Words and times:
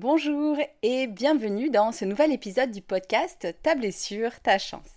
Bonjour 0.00 0.56
et 0.82 1.08
bienvenue 1.08 1.68
dans 1.68 1.92
ce 1.92 2.06
nouvel 2.06 2.32
épisode 2.32 2.70
du 2.70 2.80
podcast 2.80 3.54
Ta 3.62 3.74
blessure, 3.74 4.40
ta 4.40 4.56
chance. 4.56 4.88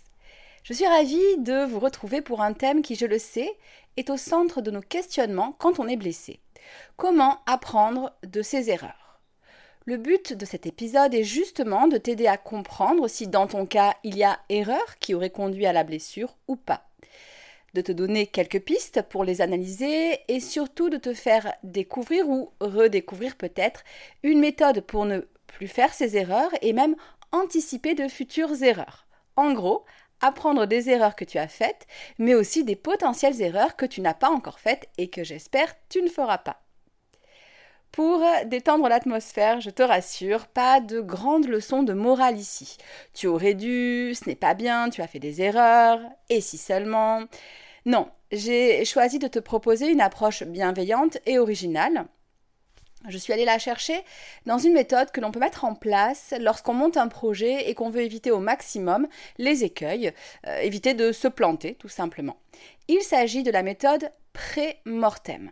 Je 0.64 0.72
suis 0.72 0.88
ravie 0.88 1.38
de 1.40 1.66
vous 1.66 1.80
retrouver 1.80 2.22
pour 2.22 2.42
un 2.42 2.54
thème 2.54 2.82
qui, 2.82 2.96
je 2.96 3.06
le 3.06 3.20
sais, 3.20 3.52
est 3.98 4.10
au 4.10 4.16
centre 4.16 4.62
de 4.62 4.72
nos 4.72 4.80
questionnements 4.80 5.58
quand 5.60 5.82
on 5.82 5.90
est 5.90 5.98
blessé. 5.98 6.40
Comment 6.96 7.42
apprendre 7.48 8.14
de 8.26 8.42
ses 8.42 8.70
erreurs? 8.70 9.20
Le 9.84 9.98
but 9.98 10.32
de 10.32 10.46
cet 10.46 10.68
épisode 10.68 11.14
est 11.14 11.26
justement 11.26 11.90
de 11.90 11.98
t'aider 11.98 12.28
à 12.28 12.38
comprendre 12.38 13.10
si 13.10 13.28
dans 13.28 13.48
ton 13.48 13.66
cas 13.66 13.96
il 14.06 14.16
y 14.16 14.24
a 14.24 14.40
erreur 14.48 15.00
qui 15.02 15.14
aurait 15.14 15.32
conduit 15.32 15.66
à 15.66 15.74
la 15.74 15.84
blessure 15.84 16.38
ou 16.48 16.56
pas 16.56 16.88
de 17.74 17.82
te 17.82 17.92
donner 17.92 18.28
quelques 18.28 18.62
pistes 18.62 19.02
pour 19.02 19.24
les 19.24 19.42
analyser 19.42 20.20
et 20.28 20.40
surtout 20.40 20.90
de 20.90 20.98
te 20.98 21.14
faire 21.14 21.54
découvrir 21.64 22.30
ou 22.30 22.52
redécouvrir 22.60 23.36
peut-être 23.36 23.84
une 24.22 24.40
méthode 24.40 24.82
pour 24.82 25.06
ne 25.06 25.22
plus 25.48 25.68
faire 25.68 25.94
ces 25.94 26.18
erreurs 26.18 26.52
et 26.62 26.74
même 26.74 26.96
anticiper 27.32 27.96
de 27.96 28.08
futures 28.08 28.62
erreurs. 28.64 29.08
En 29.36 29.54
gros, 29.54 29.86
apprendre 30.22 30.66
des 30.66 30.90
erreurs 30.90 31.16
que 31.16 31.26
tu 31.26 31.38
as 31.38 31.48
faites, 31.48 31.88
mais 32.18 32.36
aussi 32.36 32.64
des 32.64 32.76
potentielles 32.76 33.42
erreurs 33.42 33.76
que 33.76 33.86
tu 33.86 34.02
n'as 34.02 34.14
pas 34.14 34.30
encore 34.30 34.60
faites 34.60 34.88
et 34.98 35.10
que 35.10 35.24
j'espère 35.24 35.74
tu 35.90 36.02
ne 36.02 36.10
feras 36.10 36.38
pas. 36.38 36.62
Pour 37.92 38.26
détendre 38.48 38.88
l'atmosphère, 38.90 39.62
je 39.62 39.70
te 39.70 39.84
rassure, 39.84 40.48
pas 40.48 40.82
de 40.82 41.00
grandes 41.00 41.48
leçons 41.48 41.84
de 41.84 41.94
morale 41.94 42.40
ici. 42.40 42.78
Tu 43.14 43.28
aurais 43.28 43.54
dû, 43.54 44.16
ce 44.16 44.28
n'est 44.28 44.36
pas 44.36 44.56
bien, 44.56 44.90
tu 44.90 45.04
as 45.04 45.08
fait 45.08 45.20
des 45.20 45.44
erreurs, 45.44 46.00
et 46.30 46.42
si 46.42 46.58
seulement. 46.58 47.22
Non, 47.86 48.10
j'ai 48.32 48.86
choisi 48.86 49.20
de 49.20 49.28
te 49.28 49.40
proposer 49.40 49.88
une 49.88 50.00
approche 50.00 50.44
bienveillante 50.44 51.18
et 51.26 51.38
originale. 51.38 52.06
Je 53.10 53.18
suis 53.18 53.34
allée 53.34 53.44
la 53.44 53.60
chercher 53.60 54.02
dans 54.46 54.58
une 54.58 54.72
méthode 54.72 55.12
que 55.12 55.20
l'on 55.20 55.32
peut 55.32 55.40
mettre 55.42 55.66
en 55.66 55.76
place 55.76 56.34
lorsqu'on 56.40 56.74
monte 56.74 56.96
un 56.96 57.10
projet 57.10 57.70
et 57.70 57.74
qu'on 57.74 57.90
veut 57.90 58.02
éviter 58.02 58.32
au 58.32 58.40
maximum 58.40 59.08
les 59.38 59.66
écueils, 59.66 60.14
euh, 60.48 60.60
éviter 60.60 60.94
de 60.94 61.12
se 61.12 61.28
planter 61.28 61.76
tout 61.76 61.90
simplement. 61.90 62.38
Il 62.88 63.02
s'agit 63.02 63.44
de 63.44 63.52
la 63.52 63.64
méthode 63.64 64.10
pré-mortem. 64.32 65.52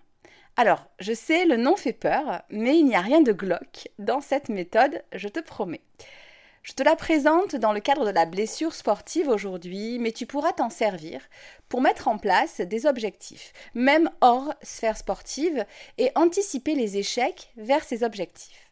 Alors, 0.55 0.85
je 0.99 1.13
sais, 1.13 1.45
le 1.45 1.57
nom 1.57 1.75
fait 1.75 1.93
peur, 1.93 2.43
mais 2.49 2.77
il 2.77 2.85
n'y 2.85 2.95
a 2.95 3.01
rien 3.01 3.21
de 3.21 3.33
glauque 3.33 3.89
dans 3.99 4.21
cette 4.21 4.47
méthode, 4.47 5.03
je 5.13 5.27
te 5.27 5.41
promets. 5.41 5.81
Je 6.63 6.73
te 6.73 6.83
la 6.83 6.95
présente 6.95 7.55
dans 7.55 7.73
le 7.73 7.79
cadre 7.79 8.05
de 8.05 8.11
la 8.11 8.27
blessure 8.27 8.75
sportive 8.75 9.29
aujourd'hui, 9.29 9.97
mais 9.97 10.11
tu 10.11 10.27
pourras 10.27 10.53
t'en 10.53 10.69
servir 10.69 11.19
pour 11.69 11.81
mettre 11.81 12.07
en 12.07 12.19
place 12.19 12.61
des 12.61 12.85
objectifs, 12.85 13.51
même 13.73 14.11
hors 14.21 14.53
sphère 14.61 14.95
sportive, 14.95 15.65
et 15.97 16.11
anticiper 16.13 16.75
les 16.75 16.97
échecs 16.97 17.51
vers 17.57 17.83
ces 17.83 18.03
objectifs. 18.03 18.71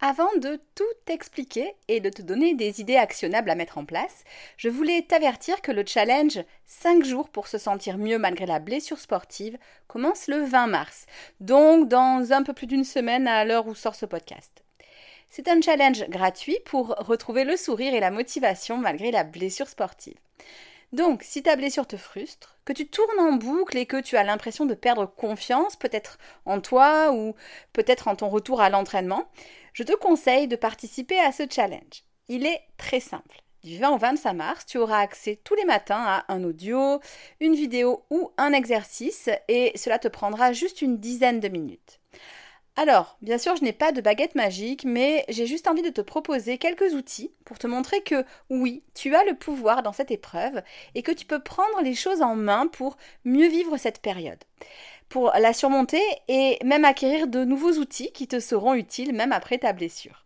Avant 0.00 0.32
de 0.36 0.60
tout 0.76 0.84
t'expliquer 1.04 1.74
et 1.88 1.98
de 1.98 2.10
te 2.10 2.22
donner 2.22 2.54
des 2.54 2.80
idées 2.80 2.96
actionnables 2.96 3.50
à 3.50 3.56
mettre 3.56 3.78
en 3.78 3.84
place, 3.84 4.22
je 4.56 4.68
voulais 4.68 5.02
t'avertir 5.02 5.62
que 5.62 5.72
le 5.72 5.84
challenge 5.84 6.38
5 6.66 7.04
jours 7.04 7.28
pour 7.28 7.48
se 7.48 7.58
sentir 7.58 7.98
mieux 7.98 8.18
malgré 8.18 8.46
la 8.46 8.60
blessure 8.60 9.00
sportive 9.00 9.58
commence 9.88 10.28
le 10.28 10.44
20 10.44 10.68
mars, 10.68 11.06
donc 11.40 11.88
dans 11.88 12.32
un 12.32 12.44
peu 12.44 12.52
plus 12.52 12.68
d'une 12.68 12.84
semaine 12.84 13.26
à 13.26 13.44
l'heure 13.44 13.66
où 13.66 13.74
sort 13.74 13.96
ce 13.96 14.06
podcast. 14.06 14.62
C'est 15.32 15.46
un 15.46 15.60
challenge 15.60 16.08
gratuit 16.08 16.58
pour 16.64 16.88
retrouver 16.98 17.44
le 17.44 17.56
sourire 17.56 17.94
et 17.94 18.00
la 18.00 18.10
motivation 18.10 18.76
malgré 18.76 19.12
la 19.12 19.22
blessure 19.22 19.68
sportive. 19.68 20.18
Donc, 20.92 21.22
si 21.22 21.44
ta 21.44 21.54
blessure 21.54 21.86
te 21.86 21.96
frustre, 21.96 22.58
que 22.64 22.72
tu 22.72 22.88
tournes 22.88 23.20
en 23.20 23.32
boucle 23.34 23.78
et 23.78 23.86
que 23.86 24.00
tu 24.00 24.16
as 24.16 24.24
l'impression 24.24 24.66
de 24.66 24.74
perdre 24.74 25.06
confiance, 25.06 25.76
peut-être 25.76 26.18
en 26.46 26.60
toi 26.60 27.12
ou 27.12 27.36
peut-être 27.72 28.08
en 28.08 28.16
ton 28.16 28.28
retour 28.28 28.60
à 28.60 28.70
l'entraînement, 28.70 29.30
je 29.72 29.84
te 29.84 29.94
conseille 29.94 30.48
de 30.48 30.56
participer 30.56 31.20
à 31.20 31.30
ce 31.30 31.44
challenge. 31.48 32.02
Il 32.26 32.44
est 32.44 32.62
très 32.76 32.98
simple. 32.98 33.42
Du 33.62 33.78
20 33.78 33.90
au 33.90 33.98
25 33.98 34.32
mars, 34.32 34.66
tu 34.66 34.78
auras 34.78 34.98
accès 34.98 35.38
tous 35.44 35.54
les 35.54 35.64
matins 35.64 36.02
à 36.02 36.24
un 36.32 36.42
audio, 36.42 36.98
une 37.38 37.54
vidéo 37.54 38.04
ou 38.10 38.32
un 38.36 38.52
exercice 38.52 39.28
et 39.46 39.70
cela 39.76 40.00
te 40.00 40.08
prendra 40.08 40.52
juste 40.52 40.82
une 40.82 40.98
dizaine 40.98 41.38
de 41.38 41.48
minutes. 41.48 42.00
Alors, 42.82 43.18
bien 43.20 43.36
sûr, 43.36 43.56
je 43.56 43.62
n'ai 43.62 43.74
pas 43.74 43.92
de 43.92 44.00
baguette 44.00 44.34
magique, 44.34 44.84
mais 44.86 45.26
j'ai 45.28 45.44
juste 45.44 45.68
envie 45.68 45.82
de 45.82 45.90
te 45.90 46.00
proposer 46.00 46.56
quelques 46.56 46.94
outils 46.94 47.30
pour 47.44 47.58
te 47.58 47.66
montrer 47.66 48.00
que 48.00 48.24
oui, 48.48 48.82
tu 48.94 49.14
as 49.14 49.22
le 49.24 49.34
pouvoir 49.34 49.82
dans 49.82 49.92
cette 49.92 50.10
épreuve 50.10 50.62
et 50.94 51.02
que 51.02 51.12
tu 51.12 51.26
peux 51.26 51.40
prendre 51.40 51.82
les 51.82 51.94
choses 51.94 52.22
en 52.22 52.34
main 52.34 52.68
pour 52.68 52.96
mieux 53.26 53.48
vivre 53.48 53.76
cette 53.76 54.00
période, 54.00 54.42
pour 55.10 55.30
la 55.38 55.52
surmonter 55.52 56.00
et 56.28 56.56
même 56.64 56.86
acquérir 56.86 57.26
de 57.26 57.44
nouveaux 57.44 57.72
outils 57.72 58.12
qui 58.12 58.26
te 58.26 58.40
seront 58.40 58.72
utiles 58.72 59.12
même 59.12 59.32
après 59.32 59.58
ta 59.58 59.74
blessure. 59.74 60.24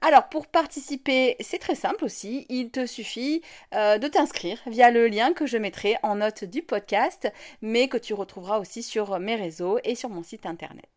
Alors 0.00 0.30
pour 0.30 0.46
participer, 0.46 1.36
c'est 1.40 1.58
très 1.58 1.74
simple 1.74 2.06
aussi, 2.06 2.46
il 2.48 2.70
te 2.70 2.86
suffit 2.86 3.42
euh, 3.74 3.98
de 3.98 4.08
t'inscrire 4.08 4.58
via 4.66 4.90
le 4.90 5.08
lien 5.08 5.34
que 5.34 5.44
je 5.44 5.58
mettrai 5.58 5.98
en 6.02 6.14
note 6.14 6.44
du 6.44 6.62
podcast, 6.62 7.30
mais 7.60 7.88
que 7.88 7.98
tu 7.98 8.14
retrouveras 8.14 8.60
aussi 8.60 8.82
sur 8.82 9.18
mes 9.18 9.36
réseaux 9.36 9.78
et 9.84 9.94
sur 9.94 10.08
mon 10.08 10.22
site 10.22 10.46
internet. 10.46 10.91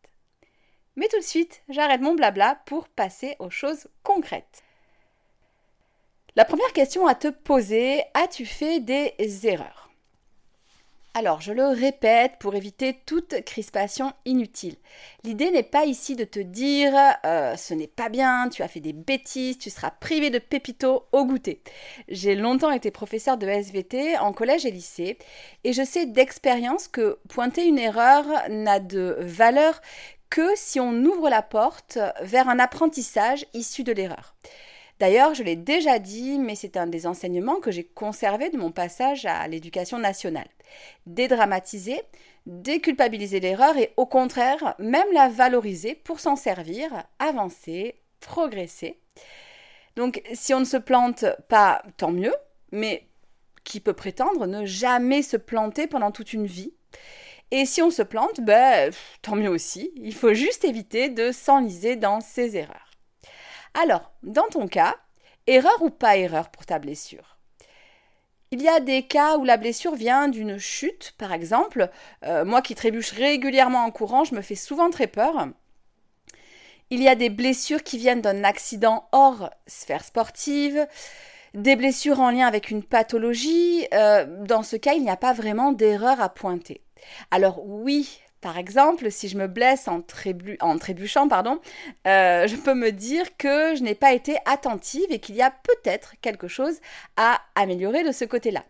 Mais 0.96 1.08
tout 1.08 1.20
de 1.20 1.24
suite, 1.24 1.64
j'arrête 1.70 2.02
mon 2.02 2.16
blabla 2.16 2.60
pour 2.66 2.88
passer 2.88 3.36
aux 3.40 3.50
choses 3.50 3.88
concrètes. 4.04 4.64
La 6.36 6.46
première 6.46 6.74
question 6.74 7.08
à 7.08 7.16
te 7.16 7.30
poser, 7.30 8.04
as-tu 8.14 8.46
fait 8.46 8.80
des 8.80 9.14
erreurs? 9.48 9.86
Alors, 11.18 11.40
je 11.40 11.54
le 11.54 11.68
répète 11.68 12.34
pour 12.40 12.56
éviter 12.56 13.00
toute 13.06 13.42
crispation 13.46 14.12
inutile. 14.26 14.76
L'idée 15.24 15.50
n'est 15.50 15.64
pas 15.64 15.86
ici 15.86 16.18
de 16.18 16.26
te 16.26 16.42
dire 16.42 16.92
euh, 17.26 17.56
ce 17.56 17.74
n'est 17.74 17.88
pas 17.88 18.10
bien, 18.10 18.50
tu 18.50 18.64
as 18.64 18.68
fait 18.68 18.82
des 18.82 18.92
bêtises, 18.92 19.58
tu 19.58 19.70
seras 19.70 19.92
privé 19.92 20.30
de 20.30 20.40
pépito 20.40 21.06
au 21.14 21.24
goûter. 21.24 21.62
J'ai 22.10 22.36
longtemps 22.36 22.70
été 22.70 22.92
professeur 22.92 23.38
de 23.38 23.48
SVT 23.48 24.18
en 24.18 24.34
collège 24.34 24.66
et 24.66 24.72
lycée 24.72 25.18
et 25.64 25.72
je 25.72 25.84
sais 25.84 26.06
d'expérience 26.06 26.90
que 26.90 27.18
pointer 27.30 27.66
une 27.66 27.80
erreur 27.80 28.26
n'a 28.50 28.82
de 28.82 29.16
valeur 29.22 29.80
que 30.30 30.56
si 30.56 30.80
on 30.80 30.94
ouvre 31.04 31.30
la 31.30 31.42
porte 31.42 31.98
vers 32.22 32.50
un 32.50 32.60
apprentissage 32.60 33.46
issu 33.54 33.84
de 33.84 33.92
l'erreur. 33.92 34.36
D'ailleurs, 35.00 35.34
je 35.34 35.44
l'ai 35.44 35.58
déjà 35.58 36.00
dit, 36.00 36.40
mais 36.40 36.56
c'est 36.56 36.78
un 36.78 36.88
des 36.88 37.06
enseignements 37.06 37.60
que 37.60 37.72
j'ai 37.72 37.84
conservé 37.84 38.50
de 38.50 38.58
mon 38.58 38.72
passage 38.72 39.26
à 39.26 39.46
l'éducation 39.48 40.00
nationale. 40.00 40.48
Dédramatiser, 41.06 42.02
déculpabiliser 42.46 43.42
l'erreur 43.42 43.78
et 43.78 43.94
au 43.98 44.06
contraire, 44.06 44.76
même 44.80 45.12
la 45.14 45.28
valoriser 45.28 45.96
pour 45.96 46.22
s'en 46.22 46.38
servir, 46.38 46.90
avancer, 47.20 47.96
progresser. 48.22 48.98
Donc, 49.98 50.22
si 50.34 50.54
on 50.54 50.62
ne 50.62 50.66
se 50.66 50.78
plante 50.78 51.26
pas, 51.50 51.84
tant 51.98 52.12
mieux, 52.12 52.36
mais 52.72 53.06
qui 53.66 53.82
peut 53.82 53.94
prétendre 53.94 54.46
ne 54.46 54.66
jamais 54.66 55.24
se 55.24 55.38
planter 55.38 55.88
pendant 55.88 56.12
toute 56.12 56.34
une 56.34 56.46
vie? 56.46 56.74
Et 57.52 57.66
si 57.66 57.82
on 57.82 57.92
se 57.92 58.02
plante, 58.02 58.42
ben, 58.42 58.92
tant 59.22 59.36
mieux 59.36 59.50
aussi. 59.50 59.92
Il 59.96 60.14
faut 60.14 60.34
juste 60.34 60.66
éviter 60.66 61.10
de 61.10 61.32
s'enliser 61.32 61.96
dans 61.96 62.22
ses 62.22 62.58
erreurs. 62.58 62.92
Alors, 63.74 64.12
dans 64.24 64.48
ton 64.50 64.68
cas, 64.68 64.96
erreur 65.48 65.82
ou 65.82 65.90
pas 65.90 66.18
erreur 66.18 66.50
pour 66.50 66.66
ta 66.66 66.80
blessure? 66.80 67.38
Il 68.52 68.62
y 68.62 68.68
a 68.68 68.80
des 68.80 69.04
cas 69.04 69.38
où 69.38 69.44
la 69.44 69.58
blessure 69.58 69.96
vient 69.96 70.28
d'une 70.28 70.58
chute, 70.58 71.14
par 71.18 71.34
exemple. 71.34 71.90
Euh, 72.24 72.46
moi 72.46 72.62
qui 72.62 72.76
trébuche 72.76 73.12
régulièrement 73.12 73.84
en 73.84 73.92
courant, 73.92 74.24
je 74.24 74.36
me 74.36 74.42
fais 74.42 74.56
souvent 74.56 74.90
très 74.90 75.08
peur. 75.08 75.48
Il 76.90 77.02
y 77.02 77.10
a 77.10 77.16
des 77.16 77.30
blessures 77.30 77.84
qui 77.84 77.98
viennent 77.98 78.22
d'un 78.22 78.44
accident 78.44 79.10
hors 79.12 79.50
sphère 79.68 80.06
sportive, 80.06 80.88
Des 81.54 81.76
blessures 81.76 82.20
en 82.20 82.32
lien 82.32 82.48
avec 82.48 82.70
une 82.70 82.84
pathologie, 82.84 83.88
euh, 83.94 84.26
dans 84.46 84.62
ce 84.62 84.76
cas, 84.76 84.94
il 84.94 85.04
n'y 85.04 85.10
a 85.10 85.18
pas 85.18 85.34
vraiment 85.34 85.72
d'erreur 85.72 86.22
à 86.22 86.30
pointer. 86.30 86.82
Alors 87.32 87.66
oui, 87.66 88.20
par 88.42 88.60
exemple, 88.60 89.10
si 89.10 89.28
je 89.28 89.38
me 89.38 89.48
blesse 89.48 89.88
en, 89.88 90.02
trébuchant, 90.04 91.28
pardon, 91.28 91.60
euh, 92.06 92.48
je 92.48 92.56
peux 92.56 92.76
me 92.76 92.92
dire 92.92 93.38
que 93.38 93.76
je 93.76 93.82
n'ai 93.82 93.96
pas 93.96 94.14
été 94.14 94.38
attentive 94.46 95.08
et 95.10 95.20
qu'il 95.20 95.36
y 95.36 95.42
a 95.42 95.50
peut-être 95.52 96.14
quelque 96.22 96.48
chose 96.48 96.80
à 97.18 97.42
améliorer 97.56 98.04
de 98.04 98.12
ce 98.12 98.24
côté-là. 98.24 98.64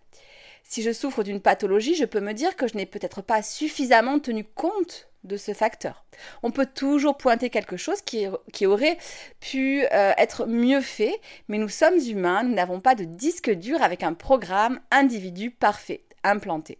Si 0.63 0.81
je 0.81 0.93
souffre 0.93 1.23
d'une 1.23 1.41
pathologie, 1.41 1.93
je 1.93 2.05
peux 2.05 2.21
me 2.21 2.33
dire 2.33 2.55
que 2.55 2.67
je 2.67 2.75
n'ai 2.75 2.85
peut-être 2.85 3.21
pas 3.21 3.41
suffisamment 3.43 4.19
tenu 4.19 4.45
compte 4.45 5.09
de 5.25 5.37
ce 5.37 5.53
facteur. 5.53 6.05
On 6.41 6.51
peut 6.51 6.65
toujours 6.65 7.17
pointer 7.17 7.49
quelque 7.49 7.77
chose 7.77 8.01
qui, 8.01 8.27
aurait 8.65 8.97
pu 9.41 9.83
euh, 9.91 10.13
être 10.17 10.45
mieux 10.45 10.81
fait, 10.81 11.19
mais 11.49 11.57
nous 11.57 11.67
sommes 11.67 11.99
humains, 11.99 12.43
nous 12.43 12.53
n'avons 12.53 12.79
pas 12.79 12.95
de 12.95 13.03
disque 13.03 13.51
dur 13.51 13.81
avec 13.83 14.03
un 14.03 14.13
programme 14.13 14.79
individu 14.89 15.51
parfait 15.51 16.05
implanté. 16.31 16.79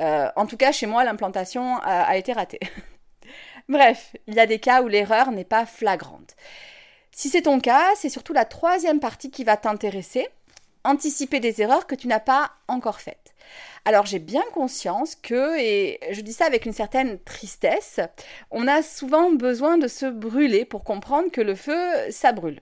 Euh, 0.00 0.28
en 0.36 0.46
tout 0.46 0.56
cas, 0.56 0.72
chez 0.72 0.86
moi, 0.86 1.04
l'implantation 1.04 1.78
a, 1.82 2.16
été 2.16 2.32
ratée. 2.32 2.60
Bref, 3.68 4.16
il 4.26 4.34
y 4.34 4.40
a 4.40 4.46
des 4.46 4.58
cas 4.58 4.82
où 4.82 4.88
l'erreur 4.88 5.30
n'est 5.30 5.44
pas 5.44 5.66
flagrante. 5.66 6.36
Si 7.10 7.28
c'est 7.28 7.42
ton 7.42 7.60
cas, 7.60 7.86
c'est 7.96 8.08
surtout 8.08 8.32
la 8.32 8.44
troisième 8.44 9.00
partie 9.00 9.30
qui 9.30 9.44
va 9.44 9.56
t'intéresser, 9.56 10.28
anticiper 10.84 11.40
des 11.40 11.60
erreurs 11.60 11.86
que 11.86 11.94
tu 11.94 12.08
n'as 12.08 12.20
pas 12.20 12.52
encore 12.68 13.00
faites. 13.00 13.34
Alors 13.84 14.06
j'ai 14.06 14.18
bien 14.18 14.44
conscience 14.54 15.16
que, 15.16 15.58
et 15.58 15.98
je 16.12 16.20
dis 16.20 16.32
ça 16.32 16.46
avec 16.46 16.66
une 16.66 16.72
certaine 16.72 17.18
tristesse, 17.18 18.00
on 18.50 18.68
a 18.68 18.82
souvent 18.82 19.32
besoin 19.32 19.76
de 19.76 19.88
se 19.88 20.06
brûler 20.06 20.64
pour 20.64 20.84
comprendre 20.84 21.30
que 21.30 21.40
le 21.40 21.54
feu, 21.54 21.80
ça 22.10 22.32
brûle. 22.32 22.60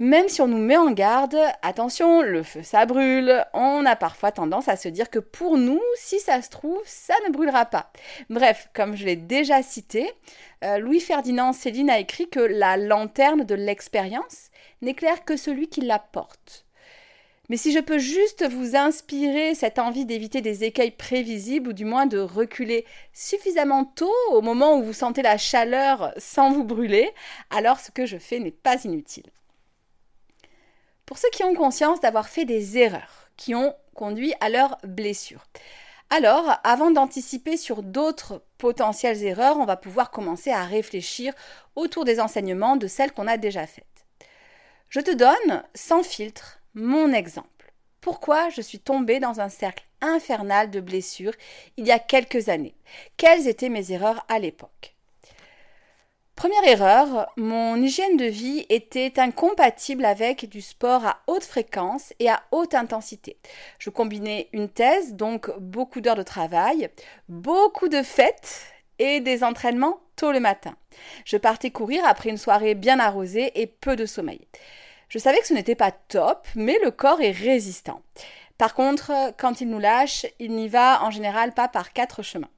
Même 0.00 0.28
si 0.28 0.40
on 0.40 0.46
nous 0.46 0.58
met 0.58 0.76
en 0.76 0.92
garde, 0.92 1.36
attention, 1.60 2.22
le 2.22 2.44
feu 2.44 2.62
ça 2.62 2.86
brûle, 2.86 3.44
on 3.52 3.84
a 3.84 3.96
parfois 3.96 4.30
tendance 4.30 4.68
à 4.68 4.76
se 4.76 4.88
dire 4.88 5.10
que 5.10 5.18
pour 5.18 5.58
nous, 5.58 5.80
si 5.96 6.20
ça 6.20 6.40
se 6.40 6.50
trouve, 6.50 6.80
ça 6.84 7.14
ne 7.26 7.32
brûlera 7.32 7.66
pas. 7.66 7.90
Bref, 8.30 8.68
comme 8.74 8.94
je 8.94 9.04
l'ai 9.04 9.16
déjà 9.16 9.60
cité, 9.60 10.08
euh, 10.62 10.78
Louis-Ferdinand 10.78 11.52
Céline 11.52 11.90
a 11.90 11.98
écrit 11.98 12.28
que 12.28 12.38
la 12.38 12.76
lanterne 12.76 13.42
de 13.42 13.56
l'expérience 13.56 14.50
n'éclaire 14.82 15.24
que 15.24 15.36
celui 15.36 15.68
qui 15.68 15.80
la 15.80 15.98
porte. 15.98 16.64
Mais 17.48 17.56
si 17.56 17.72
je 17.72 17.80
peux 17.80 17.98
juste 17.98 18.48
vous 18.48 18.76
inspirer 18.76 19.56
cette 19.56 19.80
envie 19.80 20.04
d'éviter 20.04 20.42
des 20.42 20.62
écueils 20.62 20.92
prévisibles 20.92 21.70
ou 21.70 21.72
du 21.72 21.84
moins 21.84 22.06
de 22.06 22.18
reculer 22.18 22.84
suffisamment 23.12 23.84
tôt 23.84 24.12
au 24.30 24.42
moment 24.42 24.76
où 24.76 24.84
vous 24.84 24.92
sentez 24.92 25.22
la 25.22 25.38
chaleur 25.38 26.12
sans 26.18 26.52
vous 26.52 26.62
brûler, 26.62 27.10
alors 27.50 27.80
ce 27.80 27.90
que 27.90 28.06
je 28.06 28.18
fais 28.18 28.38
n'est 28.38 28.52
pas 28.52 28.84
inutile. 28.84 29.24
Pour 31.08 31.16
ceux 31.16 31.30
qui 31.30 31.42
ont 31.42 31.54
conscience 31.54 32.00
d'avoir 32.00 32.28
fait 32.28 32.44
des 32.44 32.76
erreurs 32.76 33.30
qui 33.38 33.54
ont 33.54 33.74
conduit 33.94 34.34
à 34.40 34.50
leur 34.50 34.76
blessure. 34.84 35.42
Alors, 36.10 36.58
avant 36.64 36.90
d'anticiper 36.90 37.56
sur 37.56 37.82
d'autres 37.82 38.44
potentielles 38.58 39.24
erreurs, 39.24 39.56
on 39.56 39.64
va 39.64 39.78
pouvoir 39.78 40.10
commencer 40.10 40.50
à 40.50 40.66
réfléchir 40.66 41.32
autour 41.76 42.04
des 42.04 42.20
enseignements 42.20 42.76
de 42.76 42.86
celles 42.86 43.12
qu'on 43.12 43.26
a 43.26 43.38
déjà 43.38 43.66
faites. 43.66 43.86
Je 44.90 45.00
te 45.00 45.10
donne, 45.10 45.62
sans 45.74 46.02
filtre, 46.02 46.60
mon 46.74 47.10
exemple. 47.14 47.72
Pourquoi 48.02 48.50
je 48.50 48.60
suis 48.60 48.78
tombée 48.78 49.18
dans 49.18 49.40
un 49.40 49.48
cercle 49.48 49.86
infernal 50.02 50.70
de 50.70 50.80
blessures 50.80 51.34
il 51.78 51.86
y 51.86 51.90
a 51.90 51.98
quelques 51.98 52.50
années? 52.50 52.74
Quelles 53.16 53.48
étaient 53.48 53.70
mes 53.70 53.92
erreurs 53.92 54.26
à 54.28 54.38
l'époque? 54.38 54.97
Première 56.38 56.68
erreur, 56.68 57.32
mon 57.36 57.74
hygiène 57.82 58.16
de 58.16 58.24
vie 58.24 58.64
était 58.68 59.18
incompatible 59.18 60.04
avec 60.04 60.48
du 60.48 60.60
sport 60.60 61.04
à 61.04 61.18
haute 61.26 61.42
fréquence 61.42 62.14
et 62.20 62.30
à 62.30 62.44
haute 62.52 62.76
intensité. 62.76 63.36
Je 63.80 63.90
combinais 63.90 64.48
une 64.52 64.68
thèse, 64.68 65.14
donc 65.14 65.50
beaucoup 65.58 66.00
d'heures 66.00 66.14
de 66.14 66.22
travail, 66.22 66.90
beaucoup 67.28 67.88
de 67.88 68.04
fêtes 68.04 68.66
et 69.00 69.18
des 69.18 69.42
entraînements 69.42 69.98
tôt 70.14 70.30
le 70.30 70.38
matin. 70.38 70.76
Je 71.24 71.36
partais 71.36 71.72
courir 71.72 72.04
après 72.06 72.30
une 72.30 72.36
soirée 72.36 72.76
bien 72.76 73.00
arrosée 73.00 73.60
et 73.60 73.66
peu 73.66 73.96
de 73.96 74.06
sommeil. 74.06 74.46
Je 75.08 75.18
savais 75.18 75.40
que 75.40 75.48
ce 75.48 75.54
n'était 75.54 75.74
pas 75.74 75.90
top, 75.90 76.46
mais 76.54 76.78
le 76.84 76.92
corps 76.92 77.20
est 77.20 77.32
résistant. 77.32 78.00
Par 78.58 78.74
contre, 78.74 79.10
quand 79.38 79.60
il 79.60 79.70
nous 79.70 79.80
lâche, 79.80 80.24
il 80.38 80.52
n'y 80.52 80.68
va 80.68 81.02
en 81.02 81.10
général 81.10 81.52
pas 81.52 81.66
par 81.66 81.92
quatre 81.92 82.22
chemins. 82.22 82.50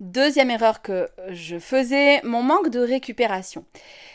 Deuxième 0.00 0.50
erreur 0.50 0.82
que 0.82 1.08
je 1.30 1.58
faisais, 1.58 2.20
mon 2.22 2.42
manque 2.42 2.68
de 2.68 2.80
récupération. 2.80 3.64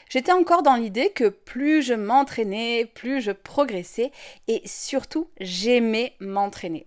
J'étais 0.10 0.31
encore 0.31 0.62
dans 0.62 0.75
l'idée 0.75 1.10
que 1.10 1.28
plus 1.28 1.81
je 1.81 1.95
m'entraînais, 1.95 2.86
plus 2.86 3.19
je 3.19 3.31
progressais 3.31 4.12
et 4.48 4.62
surtout 4.66 5.28
j'aimais 5.39 6.13
m'entraîner. 6.19 6.86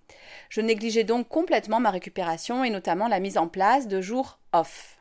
Je 0.49 0.61
négligeais 0.61 1.03
donc 1.03 1.29
complètement 1.29 1.81
ma 1.81 1.91
récupération 1.91 2.63
et 2.63 2.71
notamment 2.71 3.09
la 3.09 3.19
mise 3.19 3.37
en 3.37 3.49
place 3.49 3.89
de 3.89 4.01
jours 4.01 4.39
off. 4.53 4.99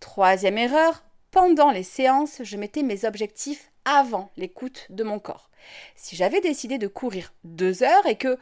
Troisième 0.00 0.56
erreur, 0.56 1.04
pendant 1.30 1.70
les 1.70 1.82
séances, 1.82 2.40
je 2.42 2.56
mettais 2.56 2.82
mes 2.82 3.04
objectifs 3.04 3.70
avant 3.84 4.30
l'écoute 4.38 4.86
de 4.88 5.04
mon 5.04 5.18
corps. 5.18 5.50
Si 5.94 6.16
j'avais 6.16 6.40
décidé 6.40 6.78
de 6.78 6.88
courir 6.88 7.34
deux 7.44 7.82
heures 7.82 8.06
et 8.06 8.16
que 8.16 8.38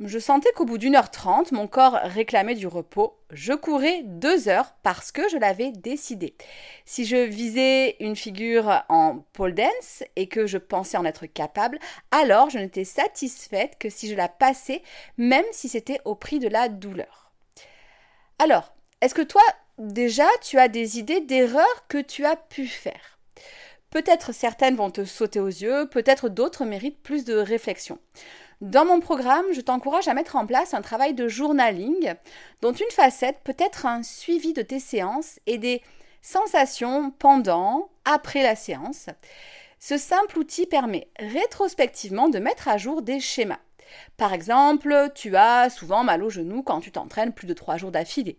je 0.00 0.18
sentais 0.18 0.50
qu'au 0.52 0.64
bout 0.64 0.78
d'une 0.78 0.96
heure 0.96 1.10
trente, 1.10 1.52
mon 1.52 1.68
corps 1.68 1.98
réclamait 2.02 2.56
du 2.56 2.66
repos. 2.66 3.16
Je 3.30 3.52
courais 3.52 4.02
deux 4.04 4.48
heures 4.48 4.74
parce 4.82 5.12
que 5.12 5.28
je 5.28 5.36
l'avais 5.36 5.70
décidé. 5.70 6.36
Si 6.84 7.04
je 7.04 7.16
visais 7.16 7.96
une 8.00 8.16
figure 8.16 8.82
en 8.88 9.24
pole 9.32 9.54
dance 9.54 10.02
et 10.16 10.26
que 10.26 10.46
je 10.46 10.58
pensais 10.58 10.96
en 10.96 11.04
être 11.04 11.26
capable, 11.26 11.78
alors 12.10 12.50
je 12.50 12.58
n'étais 12.58 12.84
satisfaite 12.84 13.76
que 13.78 13.88
si 13.88 14.08
je 14.08 14.16
la 14.16 14.28
passais, 14.28 14.82
même 15.16 15.44
si 15.52 15.68
c'était 15.68 16.00
au 16.04 16.16
prix 16.16 16.40
de 16.40 16.48
la 16.48 16.68
douleur. 16.68 17.32
Alors, 18.40 18.74
est-ce 19.00 19.14
que 19.14 19.22
toi, 19.22 19.42
déjà, 19.78 20.26
tu 20.42 20.58
as 20.58 20.68
des 20.68 20.98
idées 20.98 21.20
d'erreurs 21.20 21.86
que 21.88 21.98
tu 21.98 22.24
as 22.24 22.36
pu 22.36 22.66
faire? 22.66 23.18
Peut-être 23.90 24.32
certaines 24.32 24.74
vont 24.74 24.90
te 24.90 25.04
sauter 25.04 25.38
aux 25.38 25.46
yeux, 25.46 25.88
peut-être 25.88 26.28
d'autres 26.28 26.64
méritent 26.64 27.00
plus 27.00 27.24
de 27.24 27.36
réflexion. 27.36 28.00
Dans 28.64 28.86
mon 28.86 28.98
programme, 28.98 29.44
je 29.52 29.60
t'encourage 29.60 30.08
à 30.08 30.14
mettre 30.14 30.36
en 30.36 30.46
place 30.46 30.72
un 30.72 30.80
travail 30.80 31.12
de 31.12 31.28
journaling 31.28 32.14
dont 32.62 32.72
une 32.72 32.90
facette 32.90 33.40
peut 33.44 33.56
être 33.58 33.84
un 33.84 34.02
suivi 34.02 34.54
de 34.54 34.62
tes 34.62 34.80
séances 34.80 35.38
et 35.44 35.58
des 35.58 35.82
sensations 36.22 37.10
pendant, 37.10 37.90
après 38.06 38.42
la 38.42 38.56
séance. 38.56 39.10
Ce 39.80 39.98
simple 39.98 40.38
outil 40.38 40.64
permet 40.64 41.08
rétrospectivement 41.18 42.30
de 42.30 42.38
mettre 42.38 42.68
à 42.68 42.78
jour 42.78 43.02
des 43.02 43.20
schémas. 43.20 43.60
Par 44.16 44.32
exemple, 44.32 45.10
tu 45.14 45.36
as 45.36 45.68
souvent 45.68 46.02
mal 46.02 46.22
au 46.22 46.30
genou 46.30 46.62
quand 46.62 46.80
tu 46.80 46.90
t'entraînes 46.90 47.34
plus 47.34 47.46
de 47.46 47.52
trois 47.52 47.76
jours 47.76 47.92
d'affilée. 47.92 48.38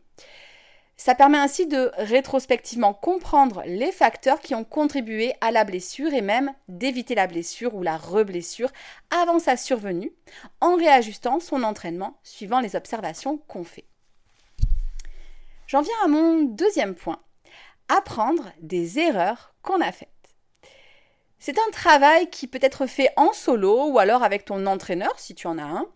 Ça 0.98 1.14
permet 1.14 1.38
ainsi 1.38 1.68
de 1.68 1.92
rétrospectivement 1.98 2.94
comprendre 2.94 3.64
les 3.66 3.92
facteurs 3.92 4.40
qui 4.40 4.56
ont 4.56 4.64
contribué 4.64 5.34
à 5.42 5.52
la 5.52 5.66
blessure 5.66 6.14
et 6.14 6.22
même 6.22 6.54
d'éviter 6.70 7.16
la 7.16 7.28
blessure 7.28 7.76
ou 7.76 7.84
la 7.84 7.98
reblessure 7.98 8.72
avant 9.10 9.40
sa 9.40 9.58
survenue 9.58 10.14
en 10.62 10.76
réajustant 10.76 11.42
son 11.42 11.64
entraînement 11.64 12.18
suivant 12.24 12.62
les 12.62 12.78
observations 12.78 13.38
qu'on 13.38 13.66
fait. 13.66 13.86
J'en 15.68 15.82
viens 15.82 15.96
à 16.06 16.08
mon 16.08 16.44
deuxième 16.44 16.96
point, 16.96 17.20
apprendre 17.90 18.52
des 18.62 18.98
erreurs 19.00 19.54
qu'on 19.64 19.82
a 19.82 19.92
faites. 19.92 20.10
C'est 21.40 21.60
un 21.60 21.72
travail 21.72 22.30
qui 22.30 22.48
peut 22.48 22.60
être 22.62 22.88
fait 22.88 23.10
en 23.18 23.34
solo 23.34 23.90
ou 23.90 24.00
alors 24.00 24.24
avec 24.24 24.46
ton 24.46 24.66
entraîneur 24.66 25.14
si 25.20 25.36
tu 25.36 25.46
en 25.48 25.58
as 25.58 25.64
un. 25.64 25.88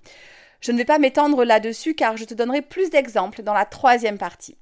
Je 0.60 0.72
ne 0.72 0.78
vais 0.78 0.86
pas 0.86 1.00
m'étendre 1.00 1.46
là-dessus 1.46 1.96
car 1.96 2.18
je 2.18 2.26
te 2.26 2.34
donnerai 2.34 2.62
plus 2.62 2.90
d'exemples 2.90 3.44
dans 3.44 3.54
la 3.54 3.66
troisième 3.66 4.18
partie. 4.18 4.59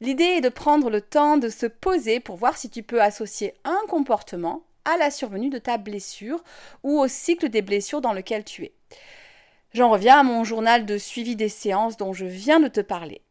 L'idée 0.00 0.24
est 0.24 0.40
de 0.40 0.48
prendre 0.48 0.90
le 0.90 1.00
temps 1.00 1.36
de 1.36 1.48
se 1.48 1.66
poser 1.66 2.20
pour 2.20 2.36
voir 2.36 2.56
si 2.56 2.70
tu 2.70 2.82
peux 2.82 3.02
associer 3.02 3.54
un 3.64 3.80
comportement 3.88 4.62
à 4.84 4.96
la 4.96 5.10
survenue 5.10 5.50
de 5.50 5.58
ta 5.58 5.78
blessure 5.78 6.42
ou 6.82 6.98
au 6.98 7.08
cycle 7.08 7.48
des 7.48 7.62
blessures 7.62 8.00
dans 8.00 8.12
lequel 8.12 8.44
tu 8.44 8.64
es. 8.64 8.72
J'en 9.72 9.90
reviens 9.90 10.20
à 10.20 10.22
mon 10.22 10.44
journal 10.44 10.86
de 10.86 10.98
suivi 10.98 11.36
des 11.36 11.48
séances 11.48 11.96
dont 11.96 12.12
je 12.12 12.26
viens 12.26 12.60
de 12.60 12.68
te 12.68 12.80
parler. 12.80 13.22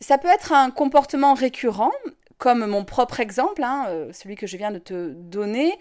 Ça 0.00 0.18
peut 0.18 0.28
être 0.28 0.52
un 0.52 0.70
comportement 0.70 1.34
récurrent, 1.34 1.92
comme 2.38 2.66
mon 2.66 2.84
propre 2.84 3.18
exemple, 3.18 3.64
hein, 3.64 3.86
euh, 3.88 4.12
celui 4.12 4.36
que 4.36 4.46
je 4.46 4.56
viens 4.56 4.70
de 4.70 4.78
te 4.78 5.10
donner, 5.10 5.76